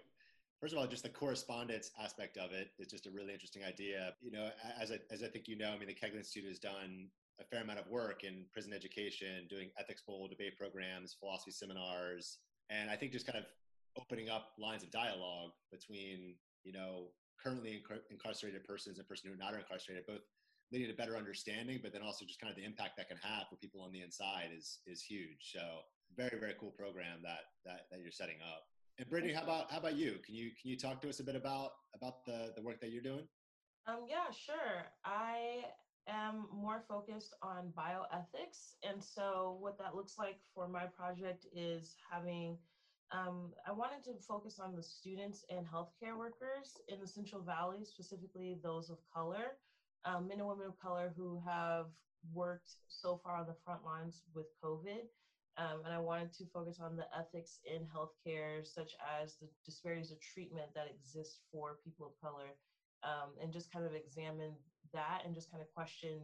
first 0.61 0.73
of 0.73 0.79
all, 0.79 0.87
just 0.87 1.03
the 1.03 1.09
correspondence 1.09 1.89
aspect 2.01 2.37
of 2.37 2.51
it 2.51 2.69
is 2.79 2.87
just 2.87 3.07
a 3.07 3.11
really 3.11 3.33
interesting 3.33 3.63
idea. 3.63 4.13
You 4.21 4.31
know, 4.31 4.49
as 4.79 4.91
I, 4.91 4.99
as 5.11 5.23
I 5.23 5.27
think 5.27 5.47
you 5.47 5.57
know, 5.57 5.71
I 5.71 5.77
mean, 5.77 5.87
the 5.87 5.95
Kegley 5.95 6.17
Institute 6.17 6.47
has 6.47 6.59
done 6.59 7.09
a 7.41 7.43
fair 7.43 7.63
amount 7.63 7.79
of 7.79 7.87
work 7.89 8.23
in 8.23 8.45
prison 8.53 8.71
education, 8.71 9.47
doing 9.49 9.69
ethics 9.79 10.03
bowl 10.05 10.27
debate 10.29 10.55
programs, 10.57 11.17
philosophy 11.19 11.51
seminars, 11.51 12.37
and 12.69 12.89
I 12.89 12.95
think 12.95 13.11
just 13.11 13.25
kind 13.25 13.39
of 13.39 13.45
opening 13.97 14.29
up 14.29 14.53
lines 14.59 14.83
of 14.83 14.91
dialogue 14.91 15.51
between, 15.71 16.35
you 16.63 16.71
know, 16.71 17.07
currently 17.41 17.81
incar- 17.81 18.05
incarcerated 18.11 18.63
persons 18.63 18.99
and 18.99 19.07
persons 19.07 19.27
who 19.27 19.33
are 19.33 19.43
not 19.43 19.57
incarcerated, 19.57 20.05
both 20.05 20.21
leading 20.71 20.87
to 20.87 20.95
better 20.95 21.17
understanding, 21.17 21.79
but 21.81 21.91
then 21.91 22.01
also 22.01 22.23
just 22.23 22.39
kind 22.39 22.51
of 22.51 22.55
the 22.55 22.63
impact 22.63 22.95
that 22.95 23.09
can 23.09 23.17
have 23.17 23.49
for 23.49 23.55
people 23.57 23.81
on 23.81 23.91
the 23.91 24.01
inside 24.01 24.49
is 24.55 24.79
is 24.85 25.01
huge. 25.01 25.51
So 25.51 25.59
very 26.15 26.39
very 26.39 26.53
cool 26.59 26.71
program 26.71 27.19
that 27.23 27.49
that, 27.65 27.89
that 27.89 27.99
you're 27.99 28.11
setting 28.11 28.37
up. 28.45 28.63
And 28.97 29.09
Brittany, 29.09 29.33
how 29.33 29.43
about 29.43 29.71
how 29.71 29.79
about 29.79 29.95
you? 29.95 30.19
Can 30.25 30.35
you 30.35 30.51
can 30.61 30.69
you 30.69 30.77
talk 30.77 31.01
to 31.01 31.09
us 31.09 31.19
a 31.19 31.23
bit 31.23 31.35
about 31.35 31.71
about 31.95 32.25
the 32.25 32.53
the 32.55 32.61
work 32.61 32.79
that 32.81 32.91
you're 32.91 33.01
doing? 33.01 33.27
Um, 33.87 34.05
yeah, 34.07 34.29
sure. 34.31 34.91
I 35.05 35.63
am 36.07 36.45
more 36.53 36.83
focused 36.87 37.35
on 37.41 37.73
bioethics, 37.77 38.75
and 38.87 39.03
so 39.03 39.57
what 39.59 39.77
that 39.79 39.95
looks 39.95 40.17
like 40.17 40.37
for 40.53 40.67
my 40.67 40.85
project 40.85 41.45
is 41.55 41.95
having. 42.11 42.57
Um, 43.13 43.51
I 43.67 43.73
wanted 43.73 44.05
to 44.05 44.11
focus 44.25 44.57
on 44.57 44.73
the 44.73 44.81
students 44.81 45.43
and 45.49 45.65
healthcare 45.65 46.17
workers 46.17 46.77
in 46.87 47.01
the 47.01 47.07
Central 47.07 47.41
Valley, 47.41 47.83
specifically 47.83 48.57
those 48.63 48.89
of 48.89 48.99
color, 49.13 49.57
um, 50.05 50.29
men 50.29 50.39
and 50.39 50.47
women 50.47 50.67
of 50.67 50.79
color 50.79 51.11
who 51.17 51.41
have 51.45 51.87
worked 52.33 52.75
so 52.87 53.19
far 53.21 53.35
on 53.35 53.47
the 53.47 53.55
front 53.65 53.83
lines 53.83 54.21
with 54.33 54.45
COVID. 54.63 55.09
Um, 55.57 55.83
and 55.85 55.93
I 55.93 55.99
wanted 55.99 56.33
to 56.33 56.45
focus 56.53 56.79
on 56.79 56.95
the 56.95 57.05
ethics 57.17 57.59
in 57.65 57.83
healthcare, 57.91 58.65
such 58.65 58.93
as 59.03 59.35
the 59.41 59.47
disparities 59.65 60.11
of 60.11 60.19
treatment 60.21 60.73
that 60.75 60.87
exist 60.87 61.41
for 61.51 61.77
people 61.83 62.07
of 62.07 62.13
color, 62.21 62.55
um, 63.03 63.35
and 63.41 63.51
just 63.51 63.71
kind 63.71 63.85
of 63.85 63.93
examine 63.93 64.53
that 64.93 65.21
and 65.25 65.35
just 65.35 65.51
kind 65.51 65.61
of 65.61 65.71
question 65.73 66.21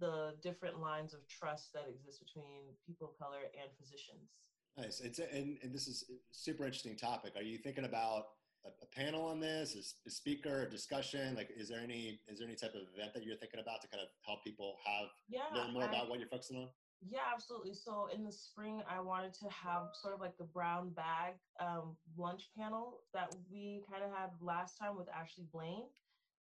the 0.00 0.34
different 0.42 0.80
lines 0.80 1.14
of 1.14 1.20
trust 1.28 1.72
that 1.72 1.86
exist 1.88 2.22
between 2.24 2.74
people 2.86 3.08
of 3.08 3.18
color 3.18 3.46
and 3.60 3.70
physicians. 3.78 4.30
Nice. 4.76 5.00
It's 5.00 5.18
a, 5.18 5.32
and, 5.34 5.58
and 5.62 5.74
this 5.74 5.88
is 5.88 6.04
a 6.08 6.14
super 6.30 6.64
interesting 6.64 6.96
topic. 6.96 7.32
Are 7.36 7.42
you 7.42 7.58
thinking 7.58 7.84
about 7.84 8.26
a, 8.64 8.68
a 8.68 8.86
panel 8.94 9.26
on 9.26 9.40
this, 9.40 9.74
a, 9.74 10.08
a, 10.08 10.10
speaker, 10.10 10.62
a 10.62 10.70
discussion? 10.70 11.34
Like, 11.34 11.48
is 11.56 11.68
there 11.68 11.80
any 11.80 12.20
is 12.28 12.38
there 12.38 12.46
any 12.46 12.56
type 12.56 12.74
of 12.74 12.82
event 12.94 13.12
that 13.14 13.24
you're 13.24 13.36
thinking 13.36 13.60
about 13.60 13.82
to 13.82 13.88
kind 13.88 14.02
of 14.02 14.08
help 14.24 14.44
people 14.44 14.76
have 14.86 15.08
yeah, 15.28 15.50
learn 15.52 15.72
more 15.72 15.82
I, 15.82 15.88
about 15.88 16.08
what 16.08 16.20
you're 16.20 16.28
focusing 16.28 16.58
on? 16.58 16.68
Yeah, 17.06 17.20
absolutely. 17.32 17.74
So 17.74 18.08
in 18.12 18.24
the 18.24 18.32
spring, 18.32 18.82
I 18.90 19.00
wanted 19.00 19.32
to 19.34 19.48
have 19.50 19.90
sort 19.94 20.14
of 20.14 20.20
like 20.20 20.36
the 20.36 20.44
brown 20.44 20.90
bag 20.90 21.34
um, 21.60 21.96
lunch 22.16 22.50
panel 22.58 23.02
that 23.14 23.34
we 23.50 23.84
kind 23.90 24.02
of 24.02 24.10
had 24.10 24.30
last 24.40 24.78
time 24.78 24.96
with 24.96 25.06
Ashley 25.14 25.46
Blaine. 25.52 25.86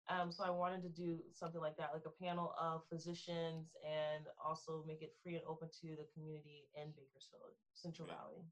Um, 0.07 0.31
so 0.31 0.43
I 0.43 0.51
wanted 0.51 0.83
to 0.83 0.89
do 0.89 1.17
something 1.33 1.59
like 1.59 1.77
that, 1.77 1.89
like 1.91 2.05
a 2.05 2.24
panel 2.24 2.53
of 2.62 2.83
physicians, 2.91 3.74
and 3.83 4.25
also 4.43 4.83
make 4.88 5.01
it 5.01 5.13
free 5.24 5.33
and 5.33 5.43
open 5.47 5.67
to 5.81 5.88
the 5.97 6.05
community 6.13 6.69
in 6.75 6.91
Bakersfield, 6.91 7.57
Central. 7.74 8.07
Valley. 8.07 8.45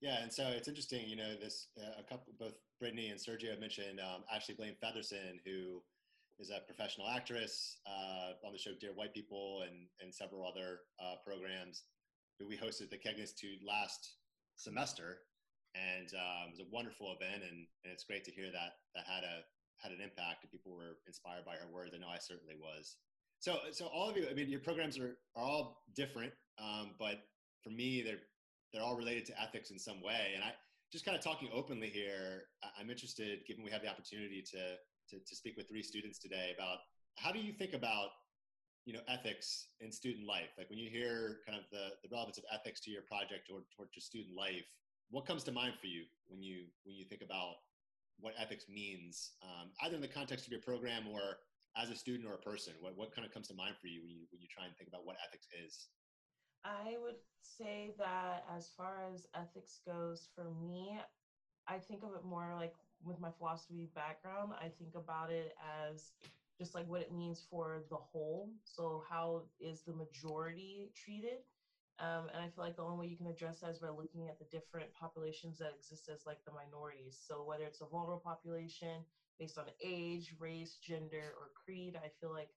Yeah, 0.00 0.22
and 0.22 0.32
so 0.32 0.48
it's 0.48 0.68
interesting, 0.68 1.08
you 1.08 1.16
know, 1.16 1.34
this 1.40 1.68
uh, 1.78 2.00
a 2.00 2.02
couple, 2.02 2.32
both 2.38 2.54
Brittany 2.78 3.08
and 3.08 3.18
Sergio 3.18 3.50
have 3.50 3.60
mentioned 3.60 4.00
um, 4.00 4.24
Ashley 4.32 4.54
Blaine 4.54 4.76
Featherson, 4.82 5.38
who 5.44 5.82
is 6.38 6.50
a 6.50 6.60
professional 6.66 7.08
actress 7.08 7.78
uh, 7.86 8.46
on 8.46 8.52
the 8.52 8.58
show 8.58 8.70
Dear 8.80 8.92
White 8.94 9.14
People 9.14 9.62
and, 9.66 9.88
and 10.00 10.14
several 10.14 10.46
other 10.46 10.80
uh, 11.02 11.16
programs, 11.24 11.82
who 12.38 12.46
we 12.46 12.56
hosted 12.56 12.90
the 12.90 12.96
Kegley 12.96 13.20
Institute 13.20 13.58
last 13.66 14.14
semester, 14.56 15.18
and 15.74 16.08
um, 16.14 16.48
it 16.48 16.58
was 16.58 16.66
a 16.66 16.74
wonderful 16.74 17.14
event, 17.18 17.42
and, 17.42 17.66
and 17.84 17.90
it's 17.92 18.04
great 18.04 18.24
to 18.24 18.30
hear 18.30 18.50
that 18.52 18.78
that 18.94 19.04
had 19.06 19.24
a 19.24 19.42
had 19.78 19.92
an 19.92 20.00
impact 20.02 20.42
and 20.42 20.50
people 20.50 20.74
were 20.74 20.98
inspired 21.06 21.44
by 21.44 21.54
her 21.54 21.70
words. 21.72 21.92
I 21.94 21.98
know 21.98 22.10
I 22.10 22.18
certainly 22.18 22.56
was. 22.58 22.96
So, 23.38 23.58
so 23.70 23.86
all 23.86 24.10
of 24.10 24.16
you, 24.16 24.26
I 24.28 24.34
mean, 24.34 24.48
your 24.48 24.58
programs 24.58 24.98
are, 24.98 25.16
are 25.36 25.44
all 25.44 25.84
different, 25.94 26.32
um, 26.58 26.98
but 26.98 27.22
for 27.62 27.70
me, 27.70 28.02
they're 28.02 28.22
they're 28.72 28.82
all 28.82 28.96
related 28.96 29.24
to 29.26 29.40
ethics 29.40 29.70
in 29.70 29.78
some 29.78 30.02
way. 30.02 30.32
And 30.34 30.44
I 30.44 30.52
just 30.92 31.04
kind 31.04 31.16
of 31.16 31.22
talking 31.22 31.48
openly 31.54 31.88
here, 31.88 32.44
I'm 32.78 32.90
interested, 32.90 33.40
given 33.46 33.64
we 33.64 33.70
have 33.70 33.82
the 33.82 33.88
opportunity 33.88 34.42
to, 34.52 34.76
to, 35.10 35.18
to 35.18 35.36
speak 35.36 35.56
with 35.56 35.68
three 35.68 35.82
students 35.82 36.18
today 36.18 36.52
about 36.54 36.78
how 37.16 37.32
do 37.32 37.38
you 37.38 37.52
think 37.52 37.72
about 37.72 38.10
you 38.84 38.92
know 38.92 39.00
ethics 39.08 39.68
in 39.80 39.92
student 39.92 40.26
life? 40.26 40.50
Like 40.56 40.70
when 40.70 40.78
you 40.78 40.88
hear 40.90 41.40
kind 41.46 41.58
of 41.58 41.64
the, 41.70 41.96
the 42.02 42.08
relevance 42.10 42.38
of 42.38 42.44
ethics 42.52 42.80
to 42.82 42.90
your 42.90 43.02
project 43.02 43.50
or 43.52 43.62
towards 43.76 43.94
your 43.94 44.02
student 44.02 44.36
life 44.36 44.66
what 45.10 45.26
comes 45.26 45.42
to 45.44 45.52
mind 45.52 45.74
for 45.80 45.86
you 45.86 46.04
when 46.28 46.42
you 46.42 46.64
when 46.84 46.94
you 46.94 47.04
think 47.04 47.22
about 47.22 47.64
what 48.20 48.34
ethics 48.38 48.66
means 48.68 49.32
um, 49.42 49.70
either 49.84 49.94
in 49.94 50.02
the 50.02 50.08
context 50.08 50.46
of 50.46 50.52
your 50.52 50.60
program 50.60 51.04
or 51.10 51.38
as 51.76 51.90
a 51.90 51.96
student 51.96 52.28
or 52.28 52.34
a 52.34 52.38
person? 52.38 52.74
What, 52.80 52.96
what 52.96 53.14
kind 53.14 53.24
of 53.24 53.32
comes 53.32 53.46
to 53.48 53.54
mind 53.54 53.76
for 53.80 53.86
you 53.86 54.02
when 54.02 54.10
you 54.10 54.26
when 54.30 54.40
you 54.40 54.48
try 54.50 54.66
and 54.66 54.76
think 54.76 54.88
about 54.88 55.06
what 55.06 55.16
ethics 55.26 55.46
is? 55.64 55.88
I 56.64 56.96
would 57.00 57.22
say 57.40 57.94
that 57.98 58.44
as 58.54 58.68
far 58.76 59.06
as 59.14 59.26
ethics 59.34 59.78
goes, 59.86 60.28
for 60.34 60.50
me, 60.60 60.98
I 61.68 61.78
think 61.78 62.02
of 62.02 62.10
it 62.14 62.24
more 62.24 62.52
like 62.56 62.74
with 63.02 63.20
my 63.20 63.30
philosophy 63.38 63.88
background, 63.94 64.52
I 64.60 64.68
think 64.78 64.94
about 64.94 65.30
it 65.30 65.52
as 65.90 66.12
just 66.58 66.74
like 66.74 66.86
what 66.88 67.00
it 67.02 67.12
means 67.12 67.44
for 67.48 67.82
the 67.90 67.96
whole. 67.96 68.50
So, 68.64 69.02
how 69.08 69.44
is 69.60 69.82
the 69.86 69.92
majority 69.94 70.90
treated? 70.96 71.38
Um, 72.00 72.28
and 72.32 72.42
I 72.42 72.48
feel 72.48 72.64
like 72.64 72.76
the 72.76 72.82
only 72.84 72.96
way 72.96 73.10
you 73.10 73.16
can 73.16 73.26
address 73.26 73.60
that 73.60 73.70
is 73.70 73.78
by 73.78 73.88
looking 73.88 74.28
at 74.28 74.38
the 74.38 74.46
different 74.50 74.92
populations 74.94 75.58
that 75.58 75.72
exist 75.76 76.08
as 76.12 76.22
like 76.26 76.38
the 76.46 76.52
minorities. 76.52 77.18
So, 77.26 77.42
whether 77.44 77.64
it's 77.64 77.80
a 77.80 77.86
vulnerable 77.86 78.22
population 78.24 79.04
based 79.38 79.58
on 79.58 79.66
age, 79.82 80.34
race, 80.38 80.78
gender, 80.82 81.34
or 81.38 81.50
creed, 81.64 81.96
I 81.96 82.08
feel 82.20 82.32
like 82.32 82.50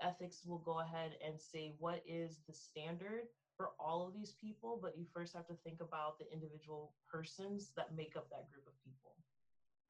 ethics 0.00 0.44
will 0.44 0.58
go 0.58 0.80
ahead 0.80 1.16
and 1.24 1.40
say 1.40 1.72
what 1.78 2.02
is 2.06 2.40
the 2.46 2.54
standard 2.54 3.24
for 3.56 3.70
all 3.78 4.06
of 4.06 4.14
these 4.14 4.32
people, 4.40 4.78
but 4.80 4.96
you 4.96 5.04
first 5.12 5.34
have 5.34 5.46
to 5.46 5.54
think 5.64 5.80
about 5.80 6.18
the 6.18 6.26
individual 6.32 6.92
persons 7.10 7.72
that 7.76 7.94
make 7.94 8.16
up 8.16 8.28
that 8.30 8.50
group 8.50 8.66
of 8.66 8.72
people. 8.84 9.14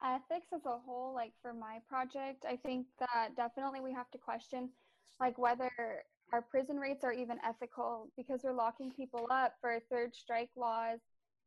Ethics 0.03 0.47
as 0.53 0.65
a 0.65 0.77
whole, 0.85 1.13
like 1.15 1.31
for 1.41 1.53
my 1.53 1.79
project, 1.87 2.45
I 2.47 2.57
think 2.57 2.87
that 2.99 3.35
definitely 3.37 3.79
we 3.81 3.93
have 3.93 4.11
to 4.11 4.17
question 4.17 4.69
like 5.19 5.37
whether 5.37 5.71
our 6.33 6.41
prison 6.41 6.77
rates 6.77 7.03
are 7.03 7.13
even 7.13 7.37
ethical 7.45 8.09
because 8.17 8.41
we're 8.43 8.53
locking 8.53 8.91
people 8.91 9.27
up 9.31 9.55
for 9.61 9.79
third 9.89 10.13
strike 10.15 10.49
laws 10.57 10.99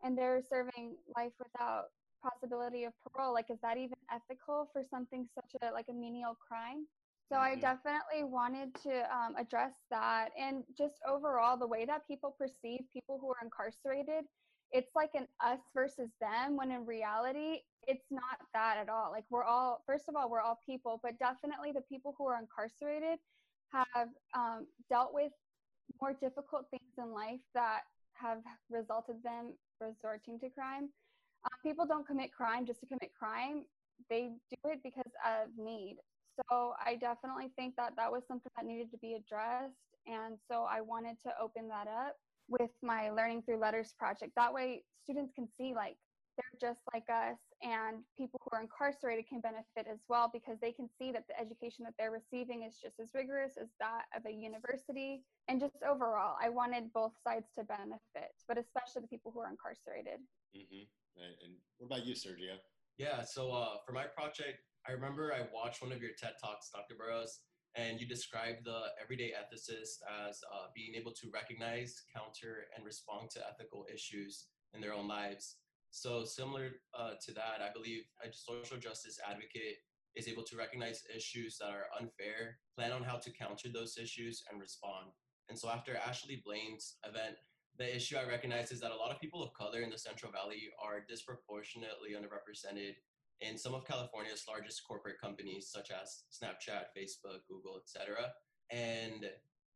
and 0.02 0.16
they're 0.16 0.40
serving 0.48 0.96
life 1.16 1.32
without 1.38 1.86
possibility 2.22 2.84
of 2.84 2.92
parole 3.04 3.32
like 3.34 3.50
is 3.50 3.58
that 3.62 3.76
even 3.76 3.96
ethical 4.12 4.68
for 4.72 4.82
something 4.90 5.28
such 5.34 5.52
a 5.62 5.72
like 5.72 5.86
a 5.90 5.92
menial 5.92 6.34
crime 6.34 6.86
so 7.28 7.36
I 7.38 7.56
Mhm. 7.56 7.60
definitely 7.60 8.24
wanted 8.24 8.74
to 8.84 9.14
um, 9.14 9.34
address 9.36 9.74
that. 9.90 10.30
And 10.38 10.64
just 10.78 11.00
overall, 11.06 11.56
the 11.56 11.66
way 11.66 11.84
that 11.84 12.06
people 12.06 12.30
perceive 12.30 12.82
people 12.92 13.18
who 13.18 13.30
are 13.30 13.42
incarcerated, 13.42 14.26
it's 14.72 14.90
like 14.94 15.10
an 15.14 15.26
us 15.44 15.60
versus 15.74 16.10
them, 16.20 16.56
when 16.56 16.70
in 16.70 16.84
reality, 16.84 17.60
it's 17.86 18.04
not 18.10 18.38
that 18.52 18.76
at 18.80 18.88
all. 18.88 19.10
Like, 19.10 19.24
we're 19.30 19.44
all, 19.44 19.82
first 19.86 20.04
of 20.08 20.16
all, 20.16 20.28
we're 20.28 20.40
all 20.40 20.60
people, 20.66 21.00
but 21.02 21.18
definitely 21.18 21.72
the 21.72 21.82
people 21.82 22.14
who 22.18 22.26
are 22.26 22.38
incarcerated 22.38 23.18
have 23.72 24.08
um, 24.34 24.66
dealt 24.88 25.14
with 25.14 25.32
more 26.00 26.12
difficult 26.12 26.66
things 26.70 26.92
in 26.98 27.12
life 27.12 27.40
that 27.54 27.80
have 28.14 28.38
resulted 28.70 29.22
them 29.22 29.52
resorting 29.80 30.38
to 30.40 30.48
crime. 30.50 30.88
Um, 31.44 31.58
people 31.62 31.86
don't 31.86 32.06
commit 32.06 32.32
crime 32.32 32.66
just 32.66 32.80
to 32.80 32.86
commit 32.86 33.10
crime, 33.18 33.64
they 34.10 34.30
do 34.50 34.70
it 34.70 34.80
because 34.82 35.12
of 35.24 35.48
need. 35.56 35.96
So 36.50 36.74
I 36.84 36.96
definitely 36.96 37.50
think 37.56 37.76
that 37.76 37.92
that 37.96 38.10
was 38.10 38.22
something 38.28 38.50
that 38.56 38.66
needed 38.66 38.90
to 38.90 38.98
be 38.98 39.14
addressed. 39.14 39.72
And 40.06 40.36
so 40.50 40.66
I 40.68 40.80
wanted 40.80 41.16
to 41.22 41.30
open 41.40 41.68
that 41.68 41.88
up 41.88 42.16
with 42.48 42.70
my 42.82 43.10
Learning 43.10 43.42
Through 43.42 43.58
Letters 43.58 43.94
project. 43.98 44.32
That 44.36 44.52
way, 44.52 44.82
students 45.02 45.32
can 45.34 45.48
see 45.56 45.74
like 45.74 45.96
they're 46.36 46.70
just 46.70 46.80
like 46.92 47.08
us, 47.08 47.40
and 47.62 48.04
people 48.18 48.40
who 48.44 48.56
are 48.56 48.60
incarcerated 48.60 49.26
can 49.28 49.40
benefit 49.40 49.88
as 49.90 50.00
well 50.08 50.28
because 50.32 50.58
they 50.60 50.72
can 50.72 50.88
see 50.98 51.10
that 51.12 51.24
the 51.28 51.38
education 51.40 51.84
that 51.84 51.94
they're 51.98 52.12
receiving 52.12 52.62
is 52.62 52.76
just 52.76 53.00
as 53.00 53.08
rigorous 53.14 53.56
as 53.56 53.68
that 53.80 54.04
of 54.14 54.22
a 54.26 54.32
university. 54.32 55.24
And 55.48 55.60
just 55.60 55.80
overall, 55.80 56.36
I 56.40 56.50
wanted 56.50 56.92
both 56.92 57.12
sides 57.24 57.48
to 57.56 57.64
benefit, 57.64 58.36
but 58.46 58.58
especially 58.58 59.02
the 59.02 59.08
people 59.08 59.32
who 59.32 59.40
are 59.40 59.50
incarcerated. 59.50 60.20
mm-hmm. 60.52 60.84
and, 61.16 61.32
and 61.40 61.52
what 61.78 61.88
about 61.88 62.06
you 62.06 62.14
sergio 62.14 62.60
Yeah, 62.98 63.24
so 63.24 63.50
uh, 63.50 63.80
for 63.86 63.92
my 63.92 64.04
project, 64.04 64.60
I 64.86 64.92
remember 64.92 65.32
I 65.32 65.48
watched 65.52 65.82
one 65.82 65.92
of 65.92 66.02
your 66.02 66.12
TED 66.20 66.36
Talks, 66.42 66.70
Dr. 66.70 66.94
Burroughs, 66.94 67.40
and 67.76 68.00
you 68.00 68.06
describe 68.06 68.56
the 68.64 68.80
everyday 69.00 69.32
ethicist 69.36 70.00
as 70.26 70.40
uh, 70.52 70.66
being 70.74 70.94
able 70.94 71.12
to 71.12 71.30
recognize, 71.32 72.02
counter, 72.14 72.64
and 72.74 72.84
respond 72.84 73.30
to 73.30 73.40
ethical 73.46 73.86
issues 73.92 74.46
in 74.74 74.80
their 74.80 74.94
own 74.94 75.06
lives. 75.06 75.56
So, 75.90 76.24
similar 76.24 76.70
uh, 76.98 77.12
to 77.24 77.32
that, 77.34 77.60
I 77.60 77.72
believe 77.72 78.04
a 78.24 78.32
social 78.32 78.78
justice 78.78 79.18
advocate 79.28 79.76
is 80.14 80.26
able 80.26 80.42
to 80.44 80.56
recognize 80.56 81.04
issues 81.14 81.58
that 81.58 81.68
are 81.68 81.92
unfair, 82.00 82.58
plan 82.74 82.92
on 82.92 83.02
how 83.02 83.18
to 83.18 83.30
counter 83.30 83.68
those 83.72 83.98
issues, 83.98 84.42
and 84.50 84.60
respond. 84.60 85.12
And 85.48 85.58
so, 85.58 85.68
after 85.68 85.96
Ashley 85.96 86.42
Blaine's 86.44 86.96
event, 87.04 87.36
the 87.78 87.94
issue 87.94 88.16
I 88.16 88.26
recognize 88.26 88.72
is 88.72 88.80
that 88.80 88.90
a 88.90 88.96
lot 88.96 89.10
of 89.10 89.20
people 89.20 89.42
of 89.42 89.52
color 89.52 89.80
in 89.80 89.90
the 89.90 89.98
Central 89.98 90.32
Valley 90.32 90.70
are 90.82 91.04
disproportionately 91.06 92.16
underrepresented 92.16 92.94
in 93.40 93.58
some 93.58 93.74
of 93.74 93.86
California's 93.86 94.44
largest 94.48 94.82
corporate 94.86 95.20
companies, 95.20 95.68
such 95.70 95.90
as 95.90 96.24
Snapchat, 96.32 96.86
Facebook, 96.96 97.40
Google, 97.48 97.80
etc. 97.82 98.32
And 98.70 99.26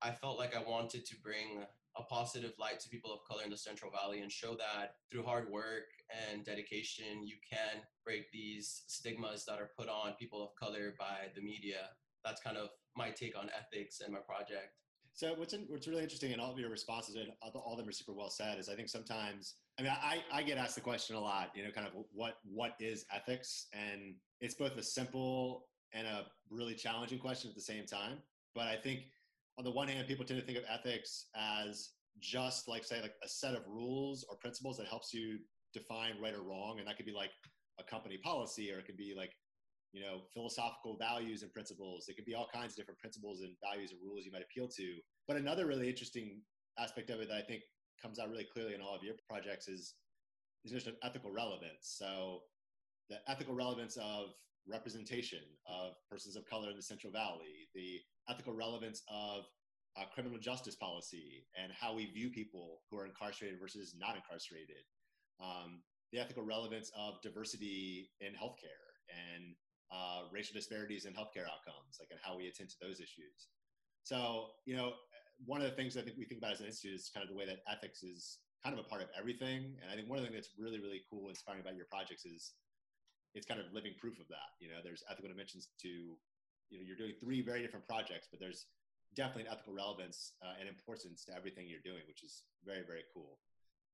I 0.02 0.12
felt 0.12 0.38
like 0.38 0.57
I 0.57 0.62
wanted 0.62 1.05
to 1.07 1.17
bring 1.23 1.64
a 1.97 2.02
positive 2.05 2.52
light 2.59 2.81
to 2.81 2.88
people 2.88 3.12
of 3.12 3.21
color 3.29 3.43
in 3.45 3.50
the 3.50 3.57
Central 3.57 3.90
Valley 3.90 4.21
and 4.21 4.31
show 4.31 4.55
that 4.55 4.95
through 5.11 5.25
hard 5.25 5.50
work 5.50 5.88
and 6.31 6.45
dedication, 6.45 7.26
you 7.26 7.37
can 7.49 7.83
break 8.05 8.31
these 8.33 8.83
stigmas 8.87 9.45
that 9.47 9.59
are 9.59 9.71
put 9.79 9.88
on 9.88 10.14
people 10.19 10.43
of 10.43 10.55
color 10.55 10.95
by 10.99 11.29
the 11.35 11.43
media. 11.43 11.90
That's 12.25 12.40
kind 12.40 12.57
of 12.57 12.69
my 12.97 13.11
take 13.11 13.37
on 13.37 13.50
ethics 13.57 14.00
and 14.00 14.12
my 14.12 14.21
project. 14.21 14.80
So 15.21 15.35
what's 15.37 15.53
in, 15.53 15.67
what's 15.69 15.87
really 15.87 16.03
interesting 16.03 16.33
in 16.33 16.41
all 16.41 16.50
of 16.50 16.59
your 16.59 16.71
responses, 16.71 17.15
and 17.15 17.27
all 17.43 17.73
of 17.73 17.77
them 17.77 17.87
are 17.87 17.93
super 17.93 18.15
well 18.15 18.31
said, 18.31 18.59
is 18.59 18.71
I 18.71 18.75
think 18.75 18.89
sometimes 18.89 19.57
I 19.79 19.83
mean 19.83 19.93
I, 19.93 20.21
I 20.33 20.43
get 20.43 20.57
asked 20.57 20.77
the 20.77 20.81
question 20.81 21.15
a 21.15 21.21
lot, 21.21 21.50
you 21.55 21.62
know, 21.62 21.71
kind 21.71 21.87
of 21.87 21.93
what 22.11 22.37
what 22.50 22.73
is 22.81 23.05
ethics, 23.15 23.67
and 23.75 24.15
it's 24.41 24.55
both 24.55 24.79
a 24.79 24.83
simple 24.83 25.67
and 25.93 26.07
a 26.07 26.25
really 26.49 26.75
challenging 26.75 27.19
question 27.19 27.50
at 27.50 27.55
the 27.55 27.61
same 27.61 27.85
time. 27.85 28.17
But 28.55 28.69
I 28.69 28.77
think 28.77 29.00
on 29.59 29.65
the 29.65 29.71
one 29.71 29.89
hand, 29.89 30.09
people 30.09 30.25
tend 30.25 30.41
to 30.41 30.47
think 30.47 30.57
of 30.57 30.65
ethics 30.73 31.27
as 31.37 31.91
just 32.19 32.67
like 32.67 32.83
say 32.83 33.03
like 33.03 33.12
a 33.23 33.29
set 33.29 33.55
of 33.55 33.61
rules 33.69 34.25
or 34.31 34.37
principles 34.37 34.79
that 34.79 34.87
helps 34.87 35.12
you 35.12 35.37
define 35.75 36.12
right 36.23 36.33
or 36.33 36.45
wrong, 36.45 36.79
and 36.79 36.89
that 36.89 36.97
could 36.97 37.05
be 37.05 37.12
like 37.12 37.33
a 37.79 37.85
company 37.85 38.17
policy, 38.25 38.73
or 38.73 38.79
it 38.79 38.87
could 38.87 38.97
be 38.97 39.12
like 39.15 39.33
you 39.93 40.03
know 40.03 40.23
philosophical 40.33 40.97
values 40.97 41.43
and 41.43 41.53
principles. 41.53 42.07
It 42.09 42.17
could 42.17 42.25
be 42.25 42.35
all 42.35 42.49
kinds 42.53 42.73
of 42.73 42.77
different 42.77 43.01
principles 43.01 43.41
and 43.41 43.55
values 43.63 43.93
and 43.93 44.01
rules 44.03 44.25
you 44.25 44.33
might 44.33 44.43
appeal 44.43 44.69
to. 44.69 44.97
But 45.27 45.37
another 45.37 45.67
really 45.67 45.89
interesting 45.89 46.43
aspect 46.79 47.11
of 47.11 47.21
it 47.21 47.29
that 47.29 47.37
I 47.37 47.43
think 47.43 47.63
comes 48.01 48.19
out 48.19 48.31
really 48.31 48.47
clearly 48.53 48.75
in 48.75 48.81
all 48.81 48.95
of 48.95 49.03
your 49.03 49.15
projects 49.29 49.69
is 49.69 49.95
is 50.65 50.73
just 50.73 50.87
an 50.87 50.97
ethical 51.03 51.33
relevance. 51.33 51.97
So 51.99 52.41
the 53.09 53.19
ethical 53.29 53.55
relevance 53.55 53.97
of 53.97 54.35
representation 54.69 55.41
of 55.67 55.95
persons 56.11 56.37
of 56.37 56.45
color 56.47 56.71
in 56.71 56.77
the 56.77 56.83
Central 56.83 57.13
Valley, 57.13 57.69
the 57.75 57.99
ethical 58.29 58.55
relevance 58.55 59.03
of 59.09 59.45
uh, 59.97 60.05
criminal 60.15 60.39
justice 60.39 60.77
policy 60.77 61.45
and 61.61 61.73
how 61.73 61.95
we 61.95 62.07
view 62.07 62.31
people 62.31 62.83
who 62.91 62.99
are 62.99 63.07
incarcerated 63.07 63.59
versus 63.59 63.95
not 63.99 64.15
incarcerated, 64.15 64.85
um, 65.43 65.83
the 66.13 66.19
ethical 66.19 66.45
relevance 66.45 66.93
of 66.97 67.21
diversity 67.23 68.11
in 68.21 68.33
healthcare 68.33 68.91
and 69.11 69.55
uh, 69.91 70.31
racial 70.33 70.55
disparities 70.55 71.05
in 71.05 71.13
healthcare 71.13 71.47
outcomes, 71.51 71.99
like 71.99 72.09
and 72.11 72.21
how 72.23 72.37
we 72.37 72.47
attend 72.47 72.71
to 72.71 72.81
those 72.81 73.01
issues. 73.01 73.51
So, 74.03 74.55
you 74.65 74.77
know, 74.77 74.95
one 75.45 75.61
of 75.61 75.69
the 75.69 75.77
things 75.77 75.97
I 75.97 76.03
think 76.03 76.17
we 76.17 76.25
think 76.25 76.39
about 76.39 76.53
as 76.53 76.61
an 76.61 76.67
institute 76.67 76.95
is 76.95 77.11
kind 77.13 77.25
of 77.25 77.31
the 77.31 77.37
way 77.37 77.47
that 77.47 77.61
ethics 77.69 78.03
is 78.03 78.39
kind 78.63 78.77
of 78.77 78.81
a 78.85 78.89
part 78.89 79.03
of 79.03 79.09
everything. 79.19 79.77
And 79.81 79.91
I 79.91 79.97
think 79.97 80.09
one 80.09 80.19
of 80.19 80.25
the 80.25 80.31
things 80.31 80.47
that's 80.47 80.59
really, 80.59 80.81
really 80.81 81.03
cool, 81.09 81.29
inspiring 81.29 81.61
about 81.61 81.77
your 81.77 81.89
projects 81.89 82.25
is 82.25 82.53
it's 83.35 83.47
kind 83.47 83.61
of 83.61 83.73
living 83.73 83.95
proof 83.99 84.21
of 84.21 84.29
that. 84.29 84.59
You 84.61 84.69
know, 84.69 84.81
there's 84.85 85.03
ethical 85.11 85.31
dimensions 85.31 85.69
to, 85.81 85.89
you 85.89 86.77
know, 86.79 86.85
you're 86.85 86.99
doing 87.01 87.15
three 87.21 87.41
very 87.41 87.63
different 87.63 87.89
projects, 87.89 88.29
but 88.31 88.41
there's 88.41 88.67
definitely 89.17 89.49
an 89.49 89.53
ethical 89.53 89.75
relevance 89.75 90.33
uh, 90.45 90.55
and 90.61 90.69
importance 90.69 91.25
to 91.25 91.35
everything 91.35 91.67
you're 91.67 91.83
doing, 91.83 92.05
which 92.07 92.23
is 92.23 92.45
very, 92.65 92.85
very 92.87 93.03
cool. 93.15 93.39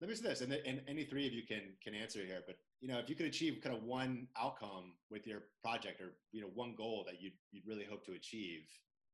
Let 0.00 0.10
me 0.10 0.16
say 0.16 0.28
this, 0.28 0.42
and, 0.42 0.52
and 0.52 0.82
any 0.86 1.04
three 1.04 1.26
of 1.26 1.32
you 1.32 1.42
can 1.46 1.62
can 1.82 1.94
answer 1.94 2.18
here. 2.18 2.42
But 2.46 2.56
you 2.80 2.88
know, 2.88 2.98
if 2.98 3.08
you 3.08 3.16
could 3.16 3.26
achieve 3.26 3.60
kind 3.62 3.74
of 3.74 3.82
one 3.82 4.28
outcome 4.38 4.92
with 5.10 5.26
your 5.26 5.44
project, 5.62 6.00
or 6.02 6.12
you 6.32 6.42
know, 6.42 6.48
one 6.54 6.74
goal 6.76 7.04
that 7.06 7.20
you'd 7.20 7.32
you'd 7.50 7.66
really 7.66 7.86
hope 7.88 8.04
to 8.06 8.12
achieve, 8.12 8.60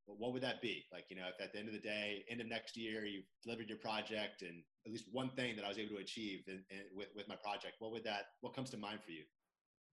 well, 0.07 0.17
what 0.19 0.33
would 0.33 0.43
that 0.43 0.61
be? 0.61 0.85
Like, 0.93 1.05
you 1.09 1.17
know, 1.17 1.27
if 1.29 1.41
at 1.41 1.53
the 1.53 1.61
end 1.61 1.69
of 1.69 1.75
the 1.75 1.81
day, 1.81 2.25
end 2.29 2.41
of 2.41 2.49
next 2.49 2.77
year, 2.77 3.05
you've 3.05 3.27
delivered 3.45 3.69
your 3.69 3.79
project, 3.79 4.43
and 4.43 4.63
at 4.85 4.91
least 4.91 5.05
one 5.13 5.31
thing 5.31 5.55
that 5.55 5.65
I 5.65 5.69
was 5.69 5.79
able 5.79 5.95
to 5.97 6.03
achieve 6.03 6.43
in, 6.49 6.65
in, 6.71 6.81
with 6.97 7.09
with 7.15 7.29
my 7.29 7.37
project, 7.37 7.77
what 7.79 7.93
would 7.93 8.05
that? 8.05 8.23
What 8.41 8.55
comes 8.55 8.71
to 8.71 8.77
mind 8.77 9.01
for 9.05 9.13
you? 9.13 9.23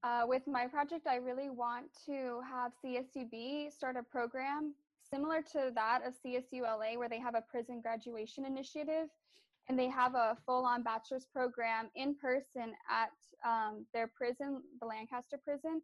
Uh, 0.02 0.24
with 0.26 0.48
my 0.48 0.66
project, 0.66 1.06
I 1.06 1.18
really 1.18 1.50
want 1.52 1.86
to 2.08 2.42
have 2.50 2.72
CSUB 2.84 3.72
start 3.72 3.96
a 3.96 4.02
program 4.02 4.74
similar 5.12 5.42
to 5.52 5.72
that 5.76 6.02
of 6.06 6.14
CSULA, 6.26 6.98
where 6.98 7.10
they 7.10 7.20
have 7.20 7.36
a 7.36 7.42
prison 7.42 7.80
graduation 7.82 8.46
initiative 8.46 9.10
and 9.70 9.78
they 9.78 9.88
have 9.88 10.16
a 10.16 10.36
full-on 10.46 10.84
bachelor's 10.84 11.28
program 11.32 11.90
in 11.96 12.16
person 12.16 12.74
at 12.90 13.14
um, 13.46 13.86
their 13.94 14.08
prison, 14.08 14.62
the 14.82 14.86
Lancaster 14.86 15.38
prison. 15.38 15.82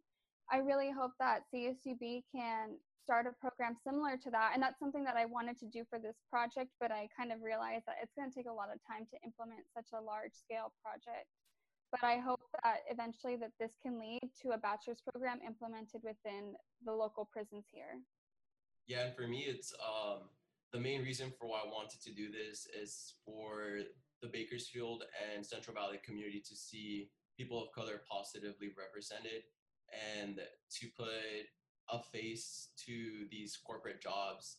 I 0.50 0.58
really 0.58 0.90
hope 0.90 1.12
that 1.18 1.42
CSUB 1.54 2.22
can 2.34 2.76
start 3.02 3.26
a 3.26 3.32
program 3.40 3.76
similar 3.86 4.18
to 4.18 4.30
that, 4.30 4.50
and 4.52 4.62
that's 4.62 4.78
something 4.78 5.04
that 5.04 5.16
I 5.16 5.24
wanted 5.24 5.58
to 5.60 5.66
do 5.66 5.84
for 5.88 5.98
this 5.98 6.16
project, 6.28 6.74
but 6.80 6.90
I 6.90 7.08
kind 7.16 7.30
of 7.30 7.42
realized 7.42 7.86
that 7.86 7.96
it's 8.02 8.12
going 8.18 8.28
to 8.28 8.34
take 8.34 8.50
a 8.50 8.52
lot 8.52 8.68
of 8.74 8.82
time 8.82 9.06
to 9.10 9.16
implement 9.24 9.62
such 9.72 9.94
a 9.94 10.02
large-scale 10.02 10.74
project 10.82 11.30
but 11.90 12.02
I 12.02 12.18
hope 12.18 12.40
that 12.62 12.80
eventually 12.90 13.36
that 13.36 13.52
this 13.60 13.72
can 13.82 13.98
lead 13.98 14.30
to 14.42 14.50
a 14.50 14.58
bachelor's 14.58 15.00
program 15.00 15.38
implemented 15.46 16.02
within 16.02 16.54
the 16.84 16.92
local 16.92 17.28
prisons 17.32 17.64
here. 17.72 18.00
Yeah, 18.86 19.06
and 19.06 19.16
for 19.16 19.26
me, 19.26 19.46
it's 19.46 19.72
um, 19.80 20.28
the 20.72 20.80
main 20.80 21.02
reason 21.02 21.32
for 21.38 21.48
why 21.48 21.60
I 21.64 21.68
wanted 21.68 22.02
to 22.02 22.12
do 22.12 22.30
this 22.30 22.66
is 22.80 23.14
for 23.24 23.78
the 24.22 24.28
Bakersfield 24.28 25.04
and 25.32 25.44
Central 25.44 25.74
Valley 25.74 25.98
community 26.04 26.42
to 26.46 26.56
see 26.56 27.10
people 27.36 27.62
of 27.62 27.72
color 27.72 28.02
positively 28.10 28.72
represented 28.76 29.42
and 30.18 30.40
to 30.70 30.86
put 30.96 31.08
a 31.90 32.02
face 32.02 32.68
to 32.86 33.26
these 33.30 33.58
corporate 33.64 34.02
jobs. 34.02 34.56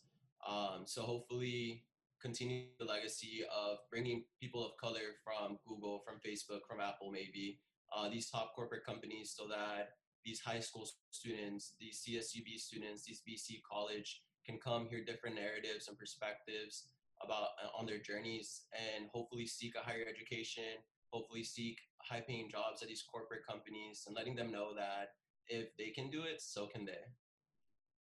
Um, 0.48 0.84
so 0.86 1.02
hopefully 1.02 1.84
continue 2.22 2.66
the 2.80 2.86
legacy 2.86 3.44
of 3.54 3.78
bringing 3.90 4.24
people 4.40 4.66
of 4.66 4.72
color 4.78 5.18
from 5.24 5.58
Google, 5.68 6.04
from 6.06 6.16
Facebook, 6.16 6.62
from 6.68 6.80
Apple, 6.80 7.12
maybe 7.12 7.60
uh, 7.96 8.10
these 8.10 8.30
top 8.30 8.54
corporate 8.56 8.86
companies, 8.86 9.34
so 9.38 9.48
that 9.48 9.90
these 10.26 10.40
high 10.40 10.60
school 10.60 10.88
students, 11.12 11.74
these 11.80 12.04
CSUB 12.04 12.58
students, 12.58 13.04
these 13.04 13.22
BC 13.28 13.62
college 13.70 14.22
can 14.48 14.58
come 14.60 14.88
hear 14.88 15.04
different 15.04 15.36
narratives 15.36 15.88
and 15.88 15.98
perspectives 15.98 16.88
about 17.24 17.50
uh, 17.64 17.78
on 17.78 17.86
their 17.86 18.00
journeys, 18.00 18.64
and 18.72 19.10
hopefully 19.14 19.46
seek 19.46 19.76
a 19.76 19.84
higher 19.84 20.06
education, 20.08 20.80
hopefully 21.12 21.44
seek 21.44 21.78
high-paying 21.98 22.50
jobs 22.50 22.82
at 22.82 22.88
these 22.88 23.04
corporate 23.12 23.42
companies, 23.48 24.04
and 24.08 24.16
letting 24.16 24.36
them 24.36 24.52
know 24.52 24.74
that 24.76 25.10
if 25.48 25.76
they 25.78 25.90
can 25.90 26.10
do 26.10 26.24
it, 26.24 26.42
so 26.42 26.68
can 26.68 26.86
they. 26.86 27.04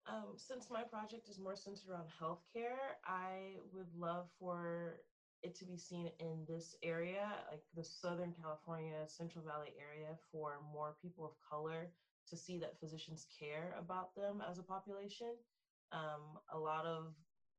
Um, 0.08 0.34
since 0.36 0.68
my 0.70 0.82
project 0.82 1.28
is 1.28 1.38
more 1.38 1.56
centered 1.56 1.90
around 1.90 2.06
healthcare, 2.20 2.98
I 3.04 3.56
would 3.72 3.88
love 3.96 4.26
for 4.38 5.00
it 5.42 5.54
to 5.56 5.64
be 5.64 5.76
seen 5.76 6.10
in 6.18 6.44
this 6.48 6.76
area, 6.82 7.28
like 7.50 7.62
the 7.74 7.84
Southern 7.84 8.32
California, 8.40 9.04
Central 9.06 9.44
Valley 9.44 9.74
area, 9.78 10.16
for 10.30 10.60
more 10.72 10.96
people 11.02 11.24
of 11.24 11.32
color 11.48 11.90
to 12.28 12.36
see 12.36 12.58
that 12.58 12.78
physicians 12.80 13.26
care 13.38 13.74
about 13.78 14.14
them 14.16 14.42
as 14.48 14.58
a 14.58 14.62
population. 14.62 15.34
Um, 15.92 16.38
a 16.52 16.58
lot 16.58 16.84
of 16.84 17.14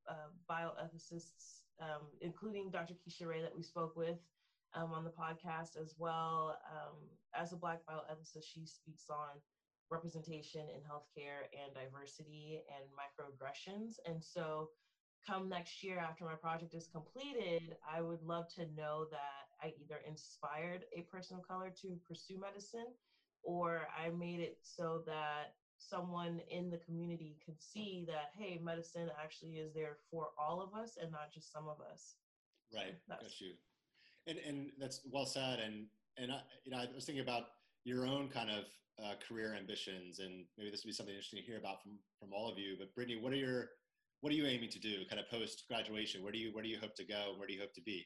uh, 0.09 0.29
bioethicists, 0.49 1.61
um, 1.81 2.07
including 2.21 2.71
Dr. 2.71 2.93
Keisha 2.95 3.27
Ray 3.27 3.41
that 3.41 3.55
we 3.55 3.63
spoke 3.63 3.95
with 3.95 4.17
um, 4.73 4.91
on 4.93 5.03
the 5.03 5.11
podcast 5.11 5.77
as 5.81 5.95
well, 5.97 6.57
um, 6.71 6.97
as 7.35 7.53
a 7.53 7.57
Black 7.57 7.79
bioethicist, 7.89 8.43
she 8.43 8.65
speaks 8.65 9.05
on 9.09 9.39
representation 9.89 10.61
in 10.73 10.81
healthcare 10.81 11.47
and 11.53 11.73
diversity 11.73 12.61
and 12.75 12.85
microaggressions. 12.91 13.95
And 14.05 14.23
so, 14.23 14.69
come 15.25 15.49
next 15.49 15.83
year 15.83 15.99
after 15.99 16.25
my 16.25 16.35
project 16.35 16.73
is 16.73 16.87
completed, 16.87 17.75
I 17.89 18.01
would 18.01 18.21
love 18.21 18.47
to 18.55 18.65
know 18.75 19.07
that 19.11 19.47
I 19.61 19.73
either 19.81 19.99
inspired 20.07 20.85
a 20.95 21.01
person 21.03 21.37
of 21.37 21.47
color 21.47 21.73
to 21.81 21.97
pursue 22.07 22.39
medicine 22.39 22.93
or 23.43 23.87
I 23.97 24.09
made 24.09 24.39
it 24.39 24.59
so 24.61 25.03
that 25.05 25.56
someone 25.77 26.41
in 26.49 26.69
the 26.69 26.77
community 26.77 27.37
could 27.45 27.61
see 27.61 28.05
that 28.07 28.31
hey 28.37 28.59
medicine 28.63 29.09
actually 29.23 29.57
is 29.57 29.73
there 29.73 29.97
for 30.09 30.29
all 30.37 30.61
of 30.61 30.79
us 30.79 30.97
and 31.01 31.11
not 31.11 31.31
just 31.33 31.51
some 31.51 31.67
of 31.67 31.77
us 31.91 32.15
right 32.73 32.95
so 33.07 33.15
got 33.15 33.41
you 33.41 33.53
and 34.27 34.37
and 34.39 34.71
that's 34.79 35.01
well 35.11 35.25
said 35.25 35.59
and 35.59 35.85
and 36.17 36.31
I, 36.31 36.41
you 36.65 36.71
know 36.71 36.77
i 36.77 36.87
was 36.93 37.05
thinking 37.05 37.23
about 37.23 37.43
your 37.83 38.05
own 38.05 38.27
kind 38.27 38.49
of 38.49 38.65
uh, 39.03 39.13
career 39.27 39.55
ambitions, 39.57 40.19
and 40.19 40.45
maybe 40.57 40.71
this 40.71 40.83
would 40.83 40.89
be 40.89 40.93
something 40.93 41.13
interesting 41.13 41.39
to 41.39 41.45
hear 41.45 41.57
about 41.57 41.81
from 41.81 41.93
from 42.19 42.33
all 42.33 42.51
of 42.51 42.57
you. 42.57 42.75
But 42.77 42.93
Brittany, 42.95 43.19
what 43.21 43.31
are 43.31 43.37
your 43.37 43.69
what 44.21 44.33
are 44.33 44.35
you 44.35 44.45
aiming 44.45 44.69
to 44.71 44.79
do, 44.79 45.05
kind 45.09 45.19
of 45.19 45.29
post 45.29 45.63
graduation? 45.67 46.23
Where 46.23 46.31
do 46.31 46.39
you 46.39 46.53
where 46.53 46.63
do 46.63 46.69
you 46.69 46.79
hope 46.79 46.95
to 46.95 47.05
go? 47.05 47.33
Where 47.37 47.47
do 47.47 47.53
you 47.53 47.61
hope 47.61 47.73
to 47.75 47.81
be? 47.81 48.05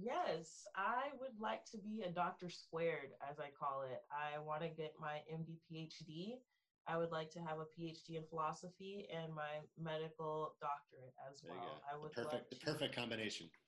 Yes, 0.00 0.64
I 0.74 1.12
would 1.20 1.38
like 1.38 1.64
to 1.72 1.78
be 1.78 2.02
a 2.02 2.10
doctor 2.10 2.48
squared, 2.48 3.12
as 3.28 3.38
I 3.38 3.48
call 3.58 3.82
it. 3.82 4.00
I 4.10 4.38
want 4.38 4.62
to 4.62 4.68
get 4.68 4.94
my 5.00 5.20
MD 5.32 5.58
PhD. 5.70 6.38
I 6.86 6.96
would 6.96 7.10
like 7.10 7.30
to 7.30 7.40
have 7.40 7.58
a 7.58 7.64
PhD 7.66 8.16
in 8.16 8.24
philosophy 8.24 9.06
and 9.12 9.34
my 9.34 9.62
medical 9.76 10.56
doctorate 10.60 11.14
as 11.28 11.42
well. 11.42 11.82
I 11.90 11.96
would 11.96 12.10
the 12.14 12.24
perfect, 12.24 12.50
the 12.50 12.56
perfect 12.56 12.94
combination. 12.94 13.50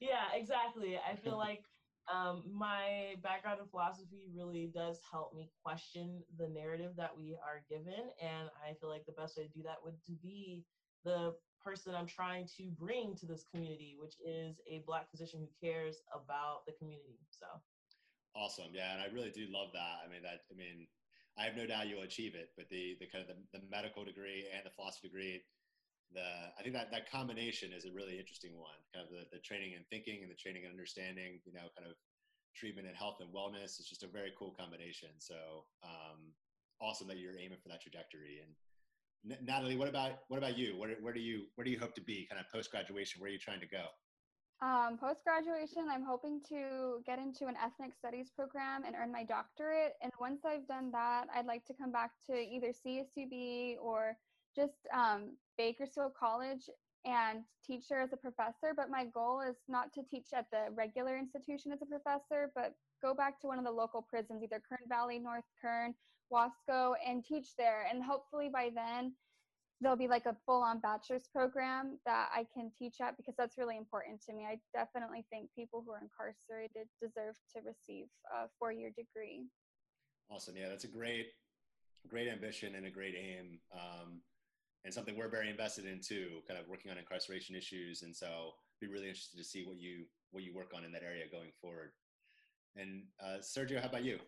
Yeah, 0.00 0.32
exactly. 0.34 0.98
I 0.98 1.14
feel 1.16 1.36
like 1.38 1.64
um, 2.12 2.44
my 2.46 3.16
background 3.22 3.60
in 3.60 3.66
philosophy 3.66 4.26
really 4.34 4.66
does 4.66 5.00
help 5.10 5.34
me 5.34 5.50
question 5.62 6.24
the 6.36 6.48
narrative 6.48 6.96
that 6.96 7.16
we 7.16 7.36
are 7.36 7.64
given. 7.68 8.10
And 8.20 8.50
I 8.64 8.74
feel 8.74 8.88
like 8.88 9.06
the 9.06 9.12
best 9.12 9.36
way 9.36 9.44
to 9.44 9.52
do 9.52 9.62
that 9.64 9.82
would 9.82 10.02
to 10.04 10.12
be 10.12 10.66
the 11.04 11.34
person 11.62 11.94
I'm 11.94 12.06
trying 12.06 12.46
to 12.56 12.70
bring 12.70 13.16
to 13.16 13.26
this 13.26 13.44
community, 13.44 13.96
which 13.98 14.14
is 14.24 14.60
a 14.68 14.80
Black 14.86 15.10
physician 15.10 15.40
who 15.40 15.48
cares 15.66 16.02
about 16.12 16.66
the 16.66 16.72
community. 16.72 17.18
So 17.30 17.46
Awesome. 18.34 18.70
Yeah, 18.74 18.92
and 18.92 19.02
I 19.02 19.06
really 19.06 19.30
do 19.30 19.46
love 19.48 19.72
that. 19.72 19.98
I 20.04 20.08
mean, 20.08 20.22
that 20.22 20.42
I 20.50 20.54
mean, 20.54 20.88
I 21.38 21.44
have 21.44 21.56
no 21.56 21.66
doubt 21.66 21.88
you'll 21.88 22.08
achieve 22.08 22.34
it. 22.34 22.50
But 22.56 22.68
the 22.70 22.96
the 23.00 23.06
kind 23.06 23.24
of 23.24 23.28
the, 23.28 23.38
the 23.58 23.64
medical 23.70 24.04
degree 24.04 24.48
and 24.50 24.64
the 24.64 24.72
philosophy 24.72 25.08
degree, 25.08 25.42
the 26.12 26.24
I 26.58 26.62
think 26.62 26.74
that 26.74 26.90
that 26.90 27.10
combination 27.10 27.72
is 27.72 27.84
a 27.84 27.92
really 27.92 28.18
interesting 28.18 28.56
one. 28.56 28.78
Kind 28.94 29.06
of 29.06 29.12
the, 29.12 29.24
the 29.36 29.42
training 29.42 29.74
and 29.76 29.84
thinking 29.88 30.22
and 30.22 30.30
the 30.30 30.38
training 30.38 30.64
and 30.64 30.72
understanding. 30.72 31.40
You 31.44 31.52
know, 31.52 31.68
kind 31.76 31.88
of 31.88 31.96
treatment 32.56 32.88
and 32.88 32.96
health 32.96 33.20
and 33.20 33.28
wellness. 33.32 33.76
It's 33.76 33.88
just 33.88 34.02
a 34.02 34.08
very 34.08 34.32
cool 34.38 34.56
combination. 34.56 35.10
So 35.18 35.68
um, 35.84 36.32
awesome 36.80 37.08
that 37.08 37.18
you're 37.18 37.38
aiming 37.38 37.58
for 37.62 37.68
that 37.68 37.82
trajectory. 37.82 38.40
And 38.40 39.36
Natalie, 39.44 39.76
what 39.76 39.88
about 39.88 40.24
what 40.28 40.38
about 40.38 40.56
you? 40.56 40.78
Where 40.78 40.96
where 41.00 41.12
do 41.12 41.20
you 41.20 41.46
where 41.54 41.64
do 41.64 41.70
you 41.70 41.78
hope 41.78 41.94
to 41.94 42.02
be? 42.02 42.26
Kind 42.30 42.40
of 42.40 42.46
post 42.52 42.70
graduation. 42.70 43.20
Where 43.20 43.28
are 43.28 43.32
you 43.32 43.38
trying 43.38 43.60
to 43.60 43.68
go? 43.68 43.84
Um, 44.62 44.96
Post 44.98 45.20
graduation, 45.22 45.86
I'm 45.90 46.02
hoping 46.02 46.40
to 46.48 47.02
get 47.04 47.18
into 47.18 47.46
an 47.46 47.56
ethnic 47.62 47.92
studies 47.94 48.30
program 48.34 48.84
and 48.86 48.96
earn 48.96 49.12
my 49.12 49.22
doctorate. 49.22 49.94
And 50.02 50.10
once 50.18 50.44
I've 50.46 50.66
done 50.66 50.90
that, 50.92 51.26
I'd 51.34 51.46
like 51.46 51.66
to 51.66 51.74
come 51.74 51.92
back 51.92 52.12
to 52.26 52.32
either 52.32 52.68
CSUB 52.68 53.76
or 53.82 54.16
just 54.54 54.88
um, 54.94 55.36
Bakersfield 55.58 56.12
College 56.18 56.70
and 57.04 57.44
teach 57.66 57.88
there 57.88 58.00
as 58.00 58.14
a 58.14 58.16
professor. 58.16 58.72
But 58.74 58.88
my 58.88 59.04
goal 59.04 59.42
is 59.42 59.56
not 59.68 59.92
to 59.92 60.02
teach 60.02 60.28
at 60.34 60.46
the 60.50 60.72
regular 60.74 61.18
institution 61.18 61.70
as 61.70 61.82
a 61.82 61.86
professor, 61.86 62.50
but 62.54 62.74
go 63.02 63.12
back 63.14 63.38
to 63.42 63.46
one 63.48 63.58
of 63.58 63.64
the 63.64 63.70
local 63.70 64.00
prisons, 64.00 64.42
either 64.42 64.62
Kern 64.66 64.88
Valley, 64.88 65.18
North 65.18 65.44
Kern, 65.60 65.94
Wasco, 66.32 66.94
and 67.06 67.22
teach 67.22 67.48
there. 67.58 67.86
And 67.92 68.02
hopefully 68.02 68.48
by 68.50 68.70
then, 68.74 69.12
there'll 69.80 69.96
be 69.96 70.08
like 70.08 70.26
a 70.26 70.36
full 70.46 70.62
on 70.62 70.80
bachelor's 70.80 71.28
program 71.32 71.98
that 72.06 72.28
I 72.34 72.46
can 72.54 72.70
teach 72.78 72.96
at 73.00 73.16
because 73.16 73.34
that's 73.36 73.58
really 73.58 73.76
important 73.76 74.22
to 74.24 74.32
me. 74.32 74.46
I 74.48 74.58
definitely 74.72 75.24
think 75.30 75.50
people 75.54 75.82
who 75.84 75.92
are 75.92 76.00
incarcerated 76.00 76.88
deserve 77.00 77.36
to 77.54 77.60
receive 77.60 78.06
a 78.32 78.48
four 78.58 78.72
year 78.72 78.90
degree. 78.90 79.44
Awesome. 80.30 80.56
Yeah, 80.56 80.68
that's 80.68 80.84
a 80.84 80.88
great, 80.88 81.26
great 82.08 82.28
ambition 82.28 82.74
and 82.74 82.86
a 82.86 82.90
great 82.90 83.14
aim. 83.14 83.60
Um, 83.72 84.20
and 84.84 84.94
something 84.94 85.16
we're 85.16 85.28
very 85.28 85.50
invested 85.50 85.84
in 85.84 86.00
too, 86.00 86.40
kind 86.48 86.58
of 86.58 86.68
working 86.68 86.90
on 86.90 86.98
incarceration 86.98 87.54
issues. 87.54 88.02
And 88.02 88.14
so 88.14 88.52
be 88.80 88.86
really 88.86 89.08
interested 89.08 89.36
to 89.36 89.44
see 89.44 89.64
what 89.66 89.78
you, 89.78 90.04
what 90.30 90.42
you 90.42 90.54
work 90.54 90.72
on 90.74 90.84
in 90.84 90.92
that 90.92 91.02
area 91.02 91.24
going 91.30 91.50
forward. 91.60 91.90
And 92.76 93.02
uh, 93.20 93.38
Sergio, 93.40 93.80
how 93.80 93.88
about 93.88 94.04
you? 94.04 94.18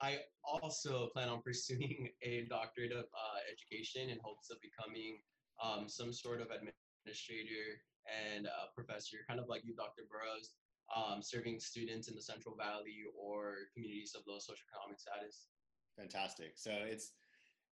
I 0.00 0.18
also 0.44 1.08
plan 1.12 1.28
on 1.28 1.42
pursuing 1.42 2.08
a 2.22 2.46
doctorate 2.48 2.92
of 2.92 3.04
uh, 3.10 3.38
education 3.50 4.10
in 4.10 4.18
hopes 4.22 4.50
of 4.50 4.58
becoming 4.60 5.18
um, 5.62 5.88
some 5.88 6.12
sort 6.12 6.40
of 6.40 6.48
administrator 6.54 7.82
and 8.06 8.46
uh, 8.46 8.70
professor, 8.74 9.18
kind 9.28 9.40
of 9.40 9.48
like 9.48 9.62
you, 9.64 9.74
Dr. 9.74 10.02
Burroughs, 10.10 10.54
um, 10.94 11.20
serving 11.20 11.60
students 11.60 12.08
in 12.08 12.14
the 12.14 12.22
Central 12.22 12.54
Valley 12.56 13.04
or 13.18 13.68
communities 13.74 14.14
of 14.14 14.22
low 14.26 14.38
socioeconomic 14.38 14.98
status. 14.98 15.48
Fantastic. 15.98 16.52
So 16.54 16.70
it's 16.72 17.12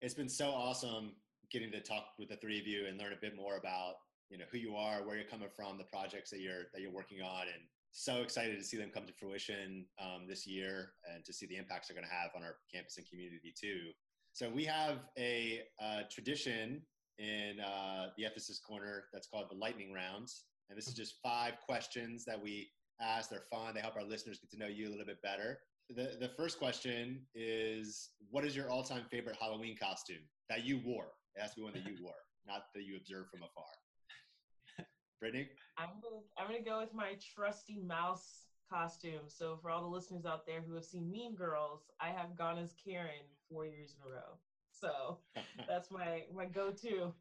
it's 0.02 0.14
been 0.14 0.30
so 0.30 0.50
awesome 0.50 1.12
getting 1.52 1.72
to 1.72 1.80
talk 1.80 2.06
with 2.18 2.30
the 2.30 2.38
three 2.38 2.60
of 2.60 2.66
you 2.66 2.88
and 2.88 2.98
learn 2.98 3.14
a 3.14 3.22
bit 3.22 3.36
more 3.36 3.58
about 3.58 3.96
you 4.30 4.38
know 4.38 4.46
who 4.52 4.58
you 4.58 4.76
are, 4.76 5.06
where 5.06 5.16
you're 5.16 5.28
coming 5.28 5.50
from, 5.56 5.78
the 5.78 5.84
projects 5.84 6.32
that 6.32 6.40
you're 6.40 6.72
that 6.74 6.82
you're 6.82 6.92
working 6.92 7.22
on, 7.22 7.44
and 7.44 7.64
so 7.94 8.18
excited 8.18 8.58
to 8.58 8.64
see 8.64 8.76
them 8.76 8.90
come 8.94 9.06
to 9.06 9.14
fruition 9.14 9.86
um, 10.02 10.26
this 10.28 10.46
year 10.48 10.94
and 11.14 11.24
to 11.24 11.32
see 11.32 11.46
the 11.46 11.56
impacts 11.56 11.88
they're 11.88 11.96
going 11.96 12.08
to 12.08 12.14
have 12.14 12.32
on 12.36 12.44
our 12.44 12.56
campus 12.74 12.98
and 12.98 13.08
community 13.08 13.54
too. 13.58 13.92
So 14.34 14.50
we 14.50 14.66
have 14.66 14.98
a 15.18 15.62
uh, 15.82 16.02
tradition 16.12 16.82
in 17.20 17.60
uh, 17.60 18.08
the 18.18 18.24
Ethicist 18.24 18.64
Corner 18.68 19.06
that's 19.14 19.28
called 19.28 19.46
the 19.52 19.56
lightning 19.56 19.94
rounds, 19.94 20.46
and 20.70 20.78
this 20.78 20.88
is 20.88 20.96
just 20.96 21.16
five 21.22 21.54
questions 21.64 22.26
that 22.26 22.42
we 22.42 22.68
ask. 23.00 23.30
They're 23.30 23.46
fun. 23.52 23.76
They 23.76 23.82
help 23.82 23.96
our 23.96 24.04
listeners 24.04 24.40
get 24.40 24.50
to 24.52 24.58
know 24.58 24.68
you 24.68 24.90
a 24.90 24.92
little 24.92 25.06
bit 25.06 25.22
better. 25.22 25.60
The 25.90 26.18
the 26.20 26.32
first 26.36 26.58
question 26.58 27.28
is, 27.36 28.10
what 28.32 28.44
is 28.44 28.56
your 28.56 28.72
all 28.72 28.84
time 28.84 29.04
favorite 29.12 29.38
Halloween 29.40 29.78
costume 29.78 30.24
that 30.50 30.66
you 30.66 30.82
wore? 30.84 31.12
It 31.36 31.42
has 31.42 31.52
to 31.52 31.58
be 31.58 31.64
one 31.64 31.74
that 31.74 31.86
you 31.86 31.96
wore, 32.02 32.14
not 32.48 32.64
that 32.74 32.84
you 32.84 32.98
observed 32.98 33.30
from 33.30 33.42
afar. 33.44 33.66
Brittany? 35.24 35.48
I'm 35.78 35.88
gonna 36.04 36.22
I'm 36.38 36.48
gonna 36.48 36.62
go 36.62 36.82
with 36.82 36.94
my 36.94 37.14
trusty 37.34 37.80
mouse 37.80 38.48
costume. 38.70 39.22
So 39.28 39.58
for 39.62 39.70
all 39.70 39.82
the 39.82 39.88
listeners 39.88 40.26
out 40.26 40.46
there 40.46 40.60
who 40.62 40.76
have 40.76 40.84
seen 40.84 41.10
Mean 41.10 41.34
Girls, 41.34 41.90
I 42.02 42.10
have 42.10 42.38
gone 42.38 42.58
as 42.58 42.74
Karen 42.84 43.24
four 43.50 43.66
years 43.66 43.96
in 43.96 44.06
a 44.06 44.14
row. 44.14 44.38
So 44.70 45.20
that's 45.70 45.90
my 45.92 46.24
my 46.36 46.44
go-to. 46.44 47.14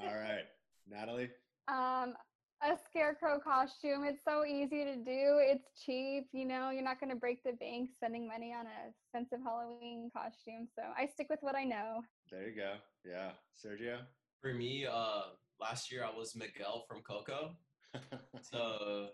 all 0.00 0.14
right, 0.14 0.44
Natalie. 0.88 1.30
Um, 1.66 2.14
a 2.62 2.78
scarecrow 2.88 3.40
costume. 3.40 4.04
It's 4.04 4.22
so 4.24 4.44
easy 4.44 4.84
to 4.84 4.94
do. 4.94 5.40
It's 5.42 5.66
cheap. 5.84 6.28
You 6.32 6.46
know, 6.46 6.70
you're 6.70 6.84
not 6.84 7.00
going 7.00 7.10
to 7.10 7.16
break 7.16 7.42
the 7.42 7.54
bank 7.54 7.90
spending 7.92 8.28
money 8.28 8.54
on 8.56 8.66
a 8.66 8.90
expensive 8.90 9.44
Halloween 9.44 10.12
costume. 10.16 10.68
So 10.76 10.82
I 10.96 11.06
stick 11.06 11.26
with 11.28 11.40
what 11.40 11.56
I 11.56 11.64
know. 11.64 12.02
There 12.30 12.48
you 12.48 12.54
go. 12.54 12.74
Yeah, 13.04 13.32
Sergio. 13.58 13.98
For 14.40 14.54
me, 14.54 14.86
uh, 14.86 15.22
last 15.62 15.90
year 15.92 16.04
I 16.04 16.10
was 16.16 16.34
Miguel 16.34 16.84
from 16.88 17.00
Coco. 17.02 17.56
so 18.42 19.08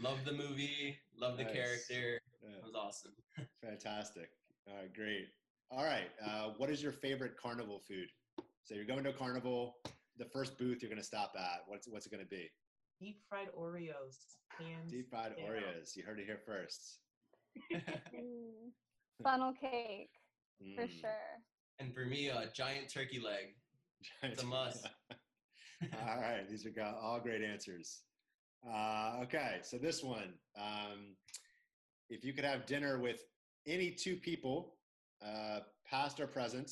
love 0.00 0.18
the 0.24 0.32
movie, 0.32 0.96
love 1.18 1.36
the 1.36 1.44
Nice. 1.44 1.52
character. 1.54 2.20
Yeah, 2.42 2.48
It 2.58 2.64
was 2.64 2.74
awesome. 2.74 3.12
fantastic. 3.62 4.30
All 4.68 4.76
right, 4.76 4.94
great. 4.94 5.26
All 5.70 5.84
right, 5.84 6.10
uh, 6.24 6.50
what 6.58 6.70
is 6.70 6.82
your 6.82 6.92
favorite 6.92 7.36
carnival 7.36 7.80
food? 7.86 8.08
So 8.64 8.74
you're 8.74 8.84
going 8.84 9.04
to 9.04 9.10
a 9.10 9.12
carnival. 9.14 9.76
The 10.18 10.24
first 10.26 10.58
booth 10.58 10.82
you're 10.82 10.90
going 10.90 11.00
to 11.00 11.06
stop 11.06 11.32
at. 11.36 11.62
What's 11.66 11.88
what's 11.88 12.06
it 12.06 12.12
going 12.12 12.22
to 12.24 12.28
be? 12.28 12.48
Deep 13.00 13.20
fried 13.28 13.48
Oreos. 13.58 14.36
Hands 14.58 14.90
Deep 14.90 15.08
fried 15.10 15.36
down. 15.36 15.46
Oreos. 15.46 15.96
You 15.96 16.04
heard 16.04 16.20
it 16.20 16.26
here 16.26 16.40
first. 16.44 16.98
Funnel 19.22 19.52
cake 19.60 20.10
for 20.76 20.84
Mm. 20.86 21.00
sure. 21.00 21.42
and 21.78 21.94
for 21.94 22.04
me, 22.04 22.28
a 22.28 22.50
giant 22.54 22.88
turkey 22.92 23.18
leg. 23.20 23.54
It's 24.22 24.42
a 24.42 24.46
must. 24.46 24.86
All 25.82 26.20
right, 26.20 26.48
these 26.48 26.66
are 26.66 26.94
all 27.02 27.20
great 27.20 27.42
answers. 27.42 28.02
Uh, 28.68 29.20
okay, 29.22 29.58
so 29.62 29.78
this 29.78 30.02
one, 30.02 30.34
um, 30.56 31.16
if 32.10 32.24
you 32.24 32.32
could 32.32 32.44
have 32.44 32.66
dinner 32.66 32.98
with 32.98 33.24
any 33.66 33.90
two 33.90 34.16
people, 34.16 34.74
uh, 35.24 35.60
past 35.88 36.20
or 36.20 36.26
present, 36.26 36.70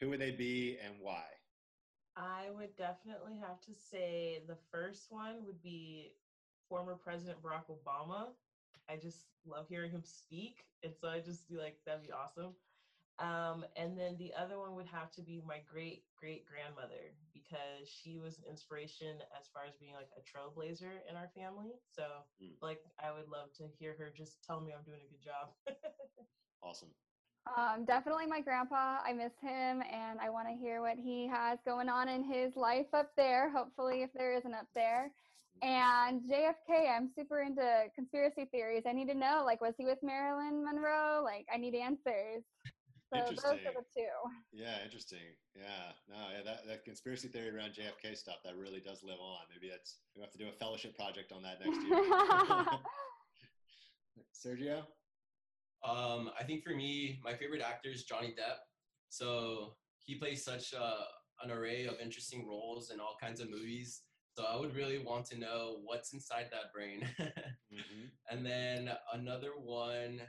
who 0.00 0.10
would 0.10 0.20
they 0.20 0.30
be 0.30 0.78
and 0.84 0.94
why? 1.00 1.24
I 2.16 2.50
would 2.54 2.76
definitely 2.76 3.38
have 3.40 3.60
to 3.62 3.72
say 3.74 4.42
the 4.46 4.56
first 4.70 5.06
one 5.10 5.36
would 5.46 5.62
be 5.62 6.12
former 6.68 6.94
President 6.94 7.42
Barack 7.42 7.64
Obama. 7.70 8.28
I 8.88 8.96
just 8.96 9.26
love 9.46 9.66
hearing 9.68 9.90
him 9.90 10.02
speak. 10.04 10.64
And 10.82 10.92
so 11.00 11.08
I 11.08 11.20
just 11.20 11.46
feel 11.48 11.60
like 11.60 11.76
that'd 11.86 12.02
be 12.02 12.12
awesome. 12.12 12.54
Um, 13.20 13.66
and 13.76 13.98
then 13.98 14.16
the 14.16 14.34
other 14.34 14.58
one 14.58 14.74
would 14.76 14.86
have 14.86 15.12
to 15.12 15.22
be 15.22 15.42
my 15.42 15.60
great 15.60 16.06
great 16.16 16.46
grandmother 16.46 17.18
because 17.34 17.88
she 17.88 18.18
was 18.18 18.38
an 18.38 18.44
inspiration 18.46 19.22
as 19.38 19.48
far 19.48 19.64
as 19.64 19.76
being 19.76 19.94
like 19.94 20.10
a 20.16 20.22
trailblazer 20.22 21.06
in 21.06 21.16
our 21.16 21.28
family. 21.28 21.80
So 21.84 22.26
Mm. 22.40 22.56
like 22.62 22.82
I 22.98 23.12
would 23.12 23.28
love 23.28 23.52
to 23.54 23.68
hear 23.68 23.96
her 23.98 24.10
just 24.10 24.42
tell 24.42 24.60
me 24.60 24.72
I'm 24.72 24.84
doing 24.84 25.02
a 25.02 25.08
good 25.08 25.22
job. 25.22 25.56
Awesome. 26.62 26.94
Um, 27.46 27.86
definitely 27.86 28.26
my 28.26 28.40
grandpa. 28.42 29.00
I 29.02 29.12
miss 29.14 29.32
him 29.40 29.82
and 29.82 30.20
I 30.20 30.30
want 30.30 30.48
to 30.48 30.54
hear 30.54 30.82
what 30.82 30.98
he 30.98 31.26
has 31.26 31.58
going 31.64 31.88
on 31.88 32.08
in 32.08 32.22
his 32.22 32.54
life 32.56 32.94
up 32.94 33.16
there. 33.16 33.50
Hopefully, 33.50 34.02
if 34.02 34.12
there 34.12 34.34
isn't 34.34 34.54
up 34.54 34.68
there. 34.74 35.14
And 35.62 36.22
JFK, 36.22 36.88
I'm 36.88 37.08
super 37.08 37.40
into 37.42 37.90
conspiracy 37.94 38.46
theories. 38.46 38.84
I 38.86 38.92
need 38.92 39.08
to 39.08 39.14
know, 39.14 39.42
like, 39.44 39.60
was 39.60 39.76
he 39.76 39.84
with 39.86 40.02
Marilyn 40.02 40.64
Monroe? 40.64 41.22
Like, 41.24 41.48
I 41.52 41.56
need 41.58 41.74
answers. 41.74 42.44
So 43.12 43.18
those 43.18 43.44
are 43.44 43.74
the 43.74 43.84
two. 43.94 44.06
Yeah, 44.52 44.84
interesting. 44.84 45.34
Yeah, 45.56 45.92
no, 46.08 46.16
yeah, 46.36 46.44
that, 46.44 46.66
that 46.68 46.84
conspiracy 46.84 47.28
theory 47.28 47.50
around 47.50 47.70
JFK 47.70 48.16
stuff 48.16 48.36
that 48.44 48.56
really 48.56 48.80
does 48.80 49.02
live 49.02 49.18
on. 49.20 49.40
Maybe 49.52 49.68
that's 49.68 49.98
we 50.14 50.22
have 50.22 50.30
to 50.30 50.38
do 50.38 50.48
a 50.48 50.52
fellowship 50.52 50.94
project 50.94 51.32
on 51.32 51.42
that 51.42 51.58
next 51.64 51.82
year. 51.82 51.98
Sergio. 54.46 54.84
Um, 55.82 56.30
I 56.38 56.44
think 56.44 56.62
for 56.62 56.74
me, 56.74 57.20
my 57.24 57.34
favorite 57.34 57.62
actor 57.62 57.90
is 57.90 58.04
Johnny 58.04 58.28
Depp. 58.28 58.58
So 59.08 59.74
he 59.98 60.14
plays 60.16 60.44
such 60.44 60.72
a, 60.72 60.94
an 61.44 61.50
array 61.50 61.86
of 61.86 61.94
interesting 62.00 62.46
roles 62.46 62.90
in 62.90 63.00
all 63.00 63.16
kinds 63.20 63.40
of 63.40 63.50
movies. 63.50 64.02
So 64.36 64.44
I 64.44 64.56
would 64.56 64.76
really 64.76 64.98
want 64.98 65.26
to 65.26 65.38
know 65.38 65.78
what's 65.84 66.12
inside 66.12 66.46
that 66.52 66.72
brain. 66.72 67.08
Mm-hmm. 67.70 68.06
and 68.28 68.44
then 68.44 68.90
another 69.14 69.50
one, 69.56 70.20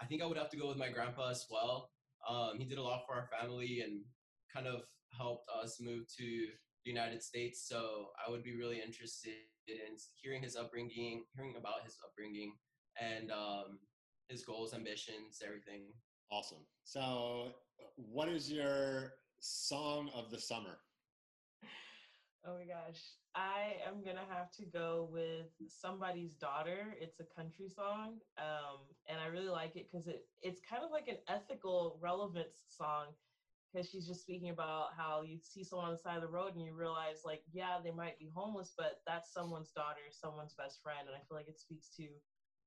I 0.00 0.06
think 0.06 0.22
I 0.22 0.26
would 0.26 0.36
have 0.36 0.50
to 0.50 0.56
go 0.56 0.68
with 0.68 0.76
my 0.76 0.88
grandpa 0.88 1.30
as 1.30 1.44
well. 1.50 1.90
Um, 2.30 2.58
he 2.58 2.64
did 2.64 2.78
a 2.78 2.82
lot 2.82 3.02
for 3.06 3.14
our 3.14 3.28
family 3.40 3.82
and 3.84 4.02
kind 4.54 4.66
of 4.66 4.82
helped 5.16 5.46
us 5.62 5.78
move 5.80 6.06
to 6.18 6.46
the 6.84 6.90
United 6.90 7.22
States. 7.22 7.66
So 7.68 8.08
I 8.24 8.30
would 8.30 8.44
be 8.44 8.56
really 8.56 8.80
interested 8.80 9.34
in 9.66 9.96
hearing 10.22 10.42
his 10.42 10.56
upbringing, 10.56 11.24
hearing 11.34 11.54
about 11.58 11.84
his 11.84 11.96
upbringing, 12.06 12.54
and 13.00 13.30
um, 13.30 13.78
his 14.28 14.44
goals, 14.44 14.74
ambitions, 14.74 15.42
everything. 15.44 15.92
Awesome. 16.30 16.64
So, 16.84 17.48
what 17.96 18.28
is 18.28 18.50
your 18.50 19.14
song 19.40 20.10
of 20.14 20.30
the 20.30 20.38
summer? 20.38 20.78
oh 22.46 22.54
my 22.54 22.64
gosh. 22.64 23.00
I 23.34 23.76
am 23.86 24.02
gonna 24.04 24.26
have 24.28 24.50
to 24.52 24.64
go 24.64 25.08
with 25.12 25.46
somebody's 25.68 26.34
daughter. 26.34 26.94
It's 27.00 27.20
a 27.20 27.24
country 27.24 27.68
song, 27.68 28.18
um, 28.38 28.80
and 29.08 29.20
I 29.20 29.26
really 29.26 29.48
like 29.48 29.76
it 29.76 29.86
because 29.90 30.08
it 30.08 30.26
it's 30.42 30.60
kind 30.68 30.82
of 30.84 30.90
like 30.90 31.08
an 31.08 31.18
ethical 31.28 31.98
relevance 32.02 32.64
song 32.68 33.06
because 33.72 33.88
she's 33.88 34.06
just 34.06 34.22
speaking 34.22 34.50
about 34.50 34.88
how 34.96 35.22
you 35.22 35.38
see 35.42 35.62
someone 35.62 35.86
on 35.86 35.92
the 35.92 35.98
side 35.98 36.16
of 36.16 36.22
the 36.22 36.28
road 36.28 36.54
and 36.54 36.64
you 36.64 36.74
realize 36.74 37.22
like 37.24 37.42
yeah 37.52 37.78
they 37.82 37.92
might 37.92 38.18
be 38.18 38.30
homeless 38.34 38.72
but 38.76 39.00
that's 39.06 39.32
someone's 39.32 39.70
daughter 39.70 40.00
someone's 40.10 40.54
best 40.54 40.80
friend 40.82 41.06
and 41.06 41.14
i 41.14 41.20
feel 41.28 41.36
like 41.36 41.48
it 41.48 41.58
speaks 41.58 41.88
to 41.96 42.08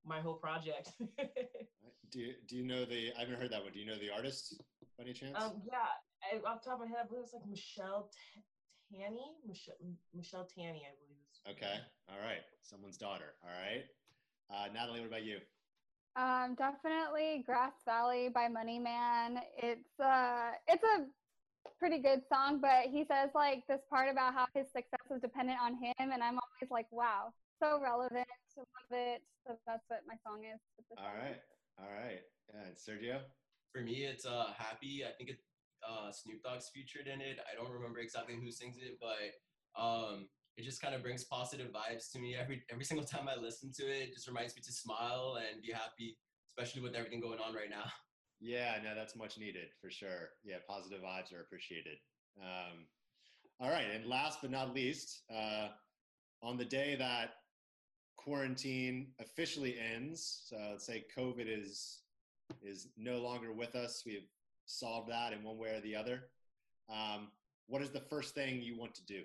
my 0.05 0.19
whole 0.19 0.35
project 0.35 0.91
do 2.11 2.19
you, 2.19 2.33
do 2.47 2.55
you 2.57 2.63
know 2.63 2.85
the 2.85 3.11
i 3.17 3.19
haven't 3.21 3.39
heard 3.39 3.51
that 3.51 3.63
one 3.63 3.71
do 3.71 3.79
you 3.79 3.85
know 3.85 3.97
the 3.99 4.09
artist 4.09 4.55
by 4.97 5.03
any 5.03 5.13
chance 5.13 5.37
um 5.41 5.61
yeah 5.65 5.91
I, 6.23 6.37
off 6.49 6.63
the 6.63 6.69
top 6.69 6.81
of 6.81 6.87
my 6.87 6.87
head 6.87 7.03
i 7.03 7.07
believe 7.07 7.23
it's 7.23 7.33
like 7.33 7.45
michelle 7.47 8.09
T- 8.33 8.41
Tanny, 8.93 9.35
Michelle, 9.47 9.75
Michelle 10.13 10.45
Tanny, 10.45 10.85
I 10.85 10.93
believe. 11.01 11.57
Okay. 11.57 11.79
All 12.09 12.19
right. 12.23 12.41
Someone's 12.61 12.97
daughter. 12.97 13.33
All 13.43 13.49
right. 13.49 13.85
Uh, 14.49 14.71
Natalie, 14.73 14.99
what 14.99 15.07
about 15.07 15.23
you? 15.23 15.37
Um, 16.15 16.55
definitely 16.55 17.43
Grass 17.45 17.73
Valley 17.85 18.29
by 18.29 18.47
Moneyman. 18.47 19.41
It's 19.57 19.99
uh 19.99 20.51
it's 20.67 20.83
a 20.83 21.05
pretty 21.79 21.99
good 21.99 22.21
song, 22.31 22.59
but 22.61 22.85
he 22.91 23.03
says 23.09 23.31
like 23.33 23.63
this 23.67 23.81
part 23.89 24.09
about 24.11 24.33
how 24.33 24.45
his 24.53 24.67
success 24.67 25.09
is 25.13 25.21
dependent 25.21 25.57
on 25.61 25.73
him, 25.73 25.93
and 25.97 26.21
I'm 26.21 26.37
always 26.37 26.69
like, 26.69 26.85
wow, 26.91 27.33
so 27.61 27.79
relevant. 27.81 28.27
Love 28.55 28.65
it. 28.91 29.21
So 29.47 29.57
that's 29.65 29.83
what 29.87 30.01
my 30.07 30.15
song 30.23 30.43
is. 30.45 30.59
All 30.97 31.13
right. 31.17 31.41
All 31.79 31.89
right. 31.89 32.21
Yeah, 32.53 32.67
and 32.67 32.75
Sergio. 32.75 33.21
For 33.71 33.81
me, 33.81 34.03
it's 34.03 34.25
uh 34.25 34.53
happy. 34.55 35.03
I 35.03 35.11
think 35.17 35.31
it 35.31 35.39
uh, 35.87 36.11
Snoop 36.11 36.41
Dogg's 36.43 36.69
featured 36.69 37.07
in 37.07 37.21
it. 37.21 37.39
I 37.51 37.55
don't 37.55 37.71
remember 37.71 37.99
exactly 37.99 38.35
who 38.35 38.51
sings 38.51 38.77
it, 38.77 38.99
but 38.99 39.81
um, 39.81 40.27
it 40.57 40.63
just 40.63 40.81
kind 40.81 40.95
of 40.95 41.01
brings 41.01 41.23
positive 41.23 41.71
vibes 41.71 42.11
to 42.11 42.19
me 42.19 42.35
every 42.35 42.63
every 42.71 42.85
single 42.85 43.05
time 43.13 43.27
I 43.27 43.39
listen 43.39 43.71
to 43.79 43.83
it. 43.83 44.09
it. 44.09 44.13
Just 44.13 44.27
reminds 44.27 44.55
me 44.55 44.61
to 44.63 44.71
smile 44.71 45.37
and 45.37 45.61
be 45.61 45.71
happy, 45.71 46.17
especially 46.51 46.81
with 46.81 46.95
everything 46.95 47.21
going 47.21 47.39
on 47.39 47.53
right 47.53 47.69
now. 47.69 47.85
Yeah, 48.45 48.75
no, 48.83 48.93
that's 48.93 49.15
much 49.15 49.37
needed 49.37 49.67
for 49.79 49.89
sure. 49.89 50.31
Yeah, 50.43 50.57
positive 50.67 50.99
vibes 50.99 51.33
are 51.33 51.39
appreciated. 51.39 51.95
Um, 52.41 52.87
all 53.61 53.69
right, 53.69 53.85
and 53.95 54.05
last 54.05 54.39
but 54.41 54.51
not 54.51 54.75
least, 54.75 55.21
uh, 55.33 55.69
on 56.41 56.57
the 56.57 56.65
day 56.65 56.97
that 56.97 57.35
quarantine 58.17 59.13
officially 59.21 59.77
ends, 59.79 60.43
so 60.45 60.57
let's 60.71 60.85
say 60.85 61.05
COVID 61.17 61.45
is 61.47 61.99
is 62.61 62.89
no 62.97 63.19
longer 63.19 63.53
with 63.53 63.75
us. 63.75 64.03
We've 64.05 64.27
solve 64.65 65.07
that 65.09 65.33
in 65.33 65.43
one 65.43 65.57
way 65.57 65.75
or 65.75 65.81
the 65.81 65.95
other. 65.95 66.23
Um, 66.89 67.29
what 67.67 67.81
is 67.81 67.91
the 67.91 68.01
first 68.01 68.35
thing 68.35 68.61
you 68.61 68.77
want 68.77 68.93
to 68.95 69.05
do? 69.05 69.23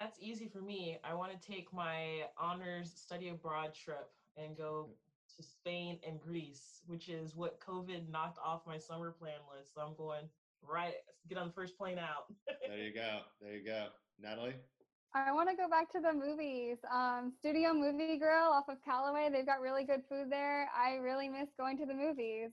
That's 0.00 0.18
easy 0.20 0.48
for 0.48 0.60
me. 0.60 0.98
I 1.04 1.14
want 1.14 1.32
to 1.32 1.48
take 1.48 1.72
my 1.72 2.22
honors 2.38 2.92
study 2.96 3.28
abroad 3.28 3.74
trip 3.74 4.10
and 4.36 4.56
go 4.56 4.88
to 5.36 5.42
Spain 5.42 5.98
and 6.06 6.20
Greece, 6.20 6.82
which 6.86 7.08
is 7.08 7.34
what 7.34 7.60
COVID 7.60 8.08
knocked 8.10 8.38
off 8.44 8.62
my 8.66 8.78
summer 8.78 9.12
plan 9.12 9.38
list. 9.56 9.74
So 9.74 9.80
I'm 9.80 9.94
going 9.96 10.28
right, 10.62 10.94
get 11.28 11.38
on 11.38 11.46
the 11.48 11.52
first 11.52 11.76
plane 11.78 11.98
out. 11.98 12.32
there 12.68 12.78
you 12.78 12.92
go. 12.92 13.20
There 13.40 13.54
you 13.54 13.64
go. 13.64 13.86
Natalie? 14.20 14.54
I 15.14 15.30
want 15.32 15.48
to 15.48 15.54
go 15.54 15.68
back 15.68 15.92
to 15.92 16.00
the 16.00 16.12
movies. 16.12 16.78
Um, 16.92 17.32
Studio 17.38 17.72
Movie 17.72 18.18
Grill 18.18 18.50
off 18.50 18.68
of 18.68 18.82
Calloway, 18.84 19.28
they've 19.32 19.46
got 19.46 19.60
really 19.60 19.84
good 19.84 20.02
food 20.08 20.26
there. 20.28 20.68
I 20.76 20.96
really 20.96 21.28
miss 21.28 21.50
going 21.56 21.78
to 21.78 21.86
the 21.86 21.94
movies. 21.94 22.50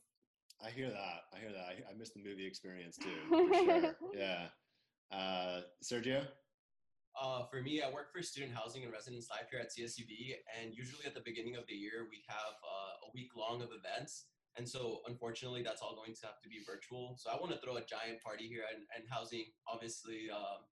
I 0.64 0.70
hear 0.70 0.90
that. 0.90 1.20
I 1.34 1.40
hear 1.40 1.52
that. 1.52 1.66
I, 1.66 1.92
I 1.92 1.98
miss 1.98 2.12
the 2.12 2.22
movie 2.24 2.46
experience 2.46 2.98
too. 2.98 3.18
For 3.30 3.54
sure. 3.54 3.96
Yeah. 4.16 4.48
Uh, 5.12 5.62
Sergio. 5.84 6.26
Uh, 7.20 7.44
for 7.52 7.62
me, 7.62 7.82
I 7.82 7.92
work 7.92 8.14
for 8.14 8.22
student 8.22 8.54
housing 8.56 8.84
and 8.84 8.92
residence 8.92 9.28
life 9.30 9.48
here 9.52 9.60
at 9.60 9.68
CSUB, 9.68 10.36
and 10.56 10.74
usually 10.74 11.06
at 11.06 11.14
the 11.14 11.22
beginning 11.26 11.58
of 11.58 11.68
the 11.68 11.74
year 11.74 12.08
we 12.10 12.24
have 12.28 12.56
uh, 12.64 13.08
a 13.08 13.12
week 13.14 13.36
long 13.36 13.62
of 13.62 13.70
events. 13.76 14.28
And 14.58 14.68
so, 14.68 15.00
unfortunately, 15.08 15.64
that's 15.64 15.82
all 15.82 15.96
going 15.96 16.14
to 16.14 16.26
have 16.26 16.42
to 16.44 16.50
be 16.50 16.60
virtual. 16.66 17.16
So 17.18 17.32
I 17.32 17.36
want 17.36 17.52
to 17.52 17.60
throw 17.60 17.78
a 17.78 17.86
giant 17.86 18.22
party 18.24 18.48
here, 18.48 18.64
and, 18.74 18.84
and 18.96 19.04
housing, 19.10 19.46
obviously, 19.68 20.30
um, 20.32 20.64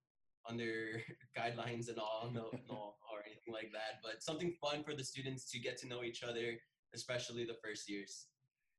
under 0.48 1.02
guidelines 1.38 1.90
and 1.90 2.00
all, 2.00 2.30
no, 2.34 2.52
no, 2.70 2.96
or 3.12 3.24
anything 3.26 3.54
like 3.54 3.72
that. 3.74 4.00
But 4.04 4.24
something 4.24 4.54
fun 4.62 4.84
for 4.84 4.96
the 4.96 5.04
students 5.04 5.50
to 5.52 5.60
get 5.60 5.78
to 5.80 5.88
know 5.88 6.04
each 6.04 6.24
other, 6.24 6.60
especially 6.94 7.46
the 7.46 7.60
first 7.64 7.90
years. 7.90 8.28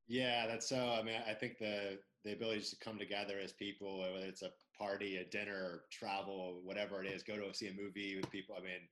Yeah, 0.08 0.46
that's 0.46 0.68
so. 0.68 0.76
I 0.98 1.02
mean, 1.02 1.20
I 1.28 1.34
think 1.34 1.58
the 1.58 1.98
the 2.24 2.32
ability 2.32 2.60
to 2.60 2.76
come 2.84 2.98
together 2.98 3.38
as 3.42 3.52
people, 3.52 4.00
whether 4.00 4.26
it's 4.26 4.42
a 4.42 4.50
party, 4.76 5.16
a 5.16 5.24
dinner, 5.24 5.82
travel, 5.90 6.60
whatever 6.64 7.02
it 7.02 7.10
is, 7.10 7.22
go 7.22 7.36
to 7.36 7.54
see 7.54 7.68
a 7.68 7.82
movie 7.82 8.16
with 8.16 8.30
people. 8.30 8.56
I 8.58 8.62
mean, 8.62 8.88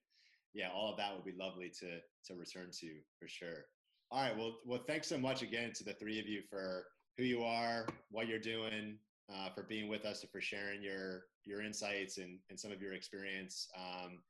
yeah, 0.54 0.70
all 0.74 0.90
of 0.90 0.96
that 0.98 1.14
would 1.14 1.24
be 1.24 1.38
lovely 1.38 1.70
to 1.80 1.98
to 2.26 2.38
return 2.38 2.70
to 2.80 2.88
for 3.18 3.28
sure. 3.28 3.66
All 4.10 4.22
right, 4.22 4.36
well, 4.36 4.58
well, 4.64 4.84
thanks 4.86 5.06
so 5.06 5.18
much 5.18 5.42
again 5.42 5.72
to 5.74 5.84
the 5.84 5.92
three 5.94 6.18
of 6.18 6.26
you 6.26 6.42
for 6.48 6.86
who 7.18 7.24
you 7.24 7.42
are, 7.42 7.86
what 8.10 8.26
you're 8.26 8.38
doing, 8.38 8.96
uh, 9.30 9.50
for 9.50 9.64
being 9.64 9.88
with 9.88 10.06
us, 10.06 10.22
and 10.22 10.30
for 10.30 10.40
sharing 10.40 10.82
your 10.82 11.24
your 11.44 11.62
insights 11.62 12.18
and, 12.18 12.38
and 12.48 12.58
some 12.58 12.72
of 12.72 12.80
your 12.80 12.94
experience. 12.94 13.68
Um, 13.76 14.20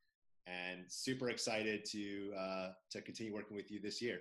and 0.47 0.81
super 0.87 1.29
excited 1.29 1.85
to 1.91 2.33
uh, 2.37 2.69
to 2.91 3.01
continue 3.01 3.33
working 3.33 3.55
with 3.55 3.71
you 3.71 3.79
this 3.79 4.01
year. 4.01 4.19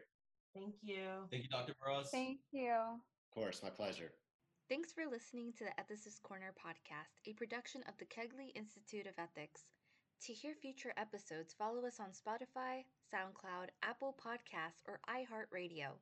Thank 0.59 0.75
you. 0.83 1.29
Thank 1.31 1.45
you, 1.45 1.49
Dr. 1.49 1.75
Burroughs. 1.81 2.11
Thank 2.11 2.41
you. 2.51 2.73
Of 2.73 3.35
course, 3.35 3.63
my 3.63 3.71
pleasure. 3.71 4.11
Thanks 4.69 4.93
for 4.93 5.07
listening 5.07 5.53
to 5.57 5.65
the 5.65 5.71
Ethicist 5.81 6.23
Corner 6.23 6.53
podcast, 6.53 7.15
a 7.27 7.33
production 7.33 7.83
of 7.89 7.97
the 7.99 8.05
Kegley 8.05 8.51
Institute 8.57 9.07
of 9.07 9.15
Ethics. 9.19 9.63
To 10.27 10.33
hear 10.33 10.55
future 10.55 10.93
episodes, 10.97 11.55
follow 11.57 11.87
us 11.87 12.01
on 12.01 12.09
Spotify, 12.11 12.83
SoundCloud, 13.15 13.69
Apple 13.83 14.17
Podcasts, 14.21 14.83
or 14.87 15.01
iHeartRadio. 15.09 15.95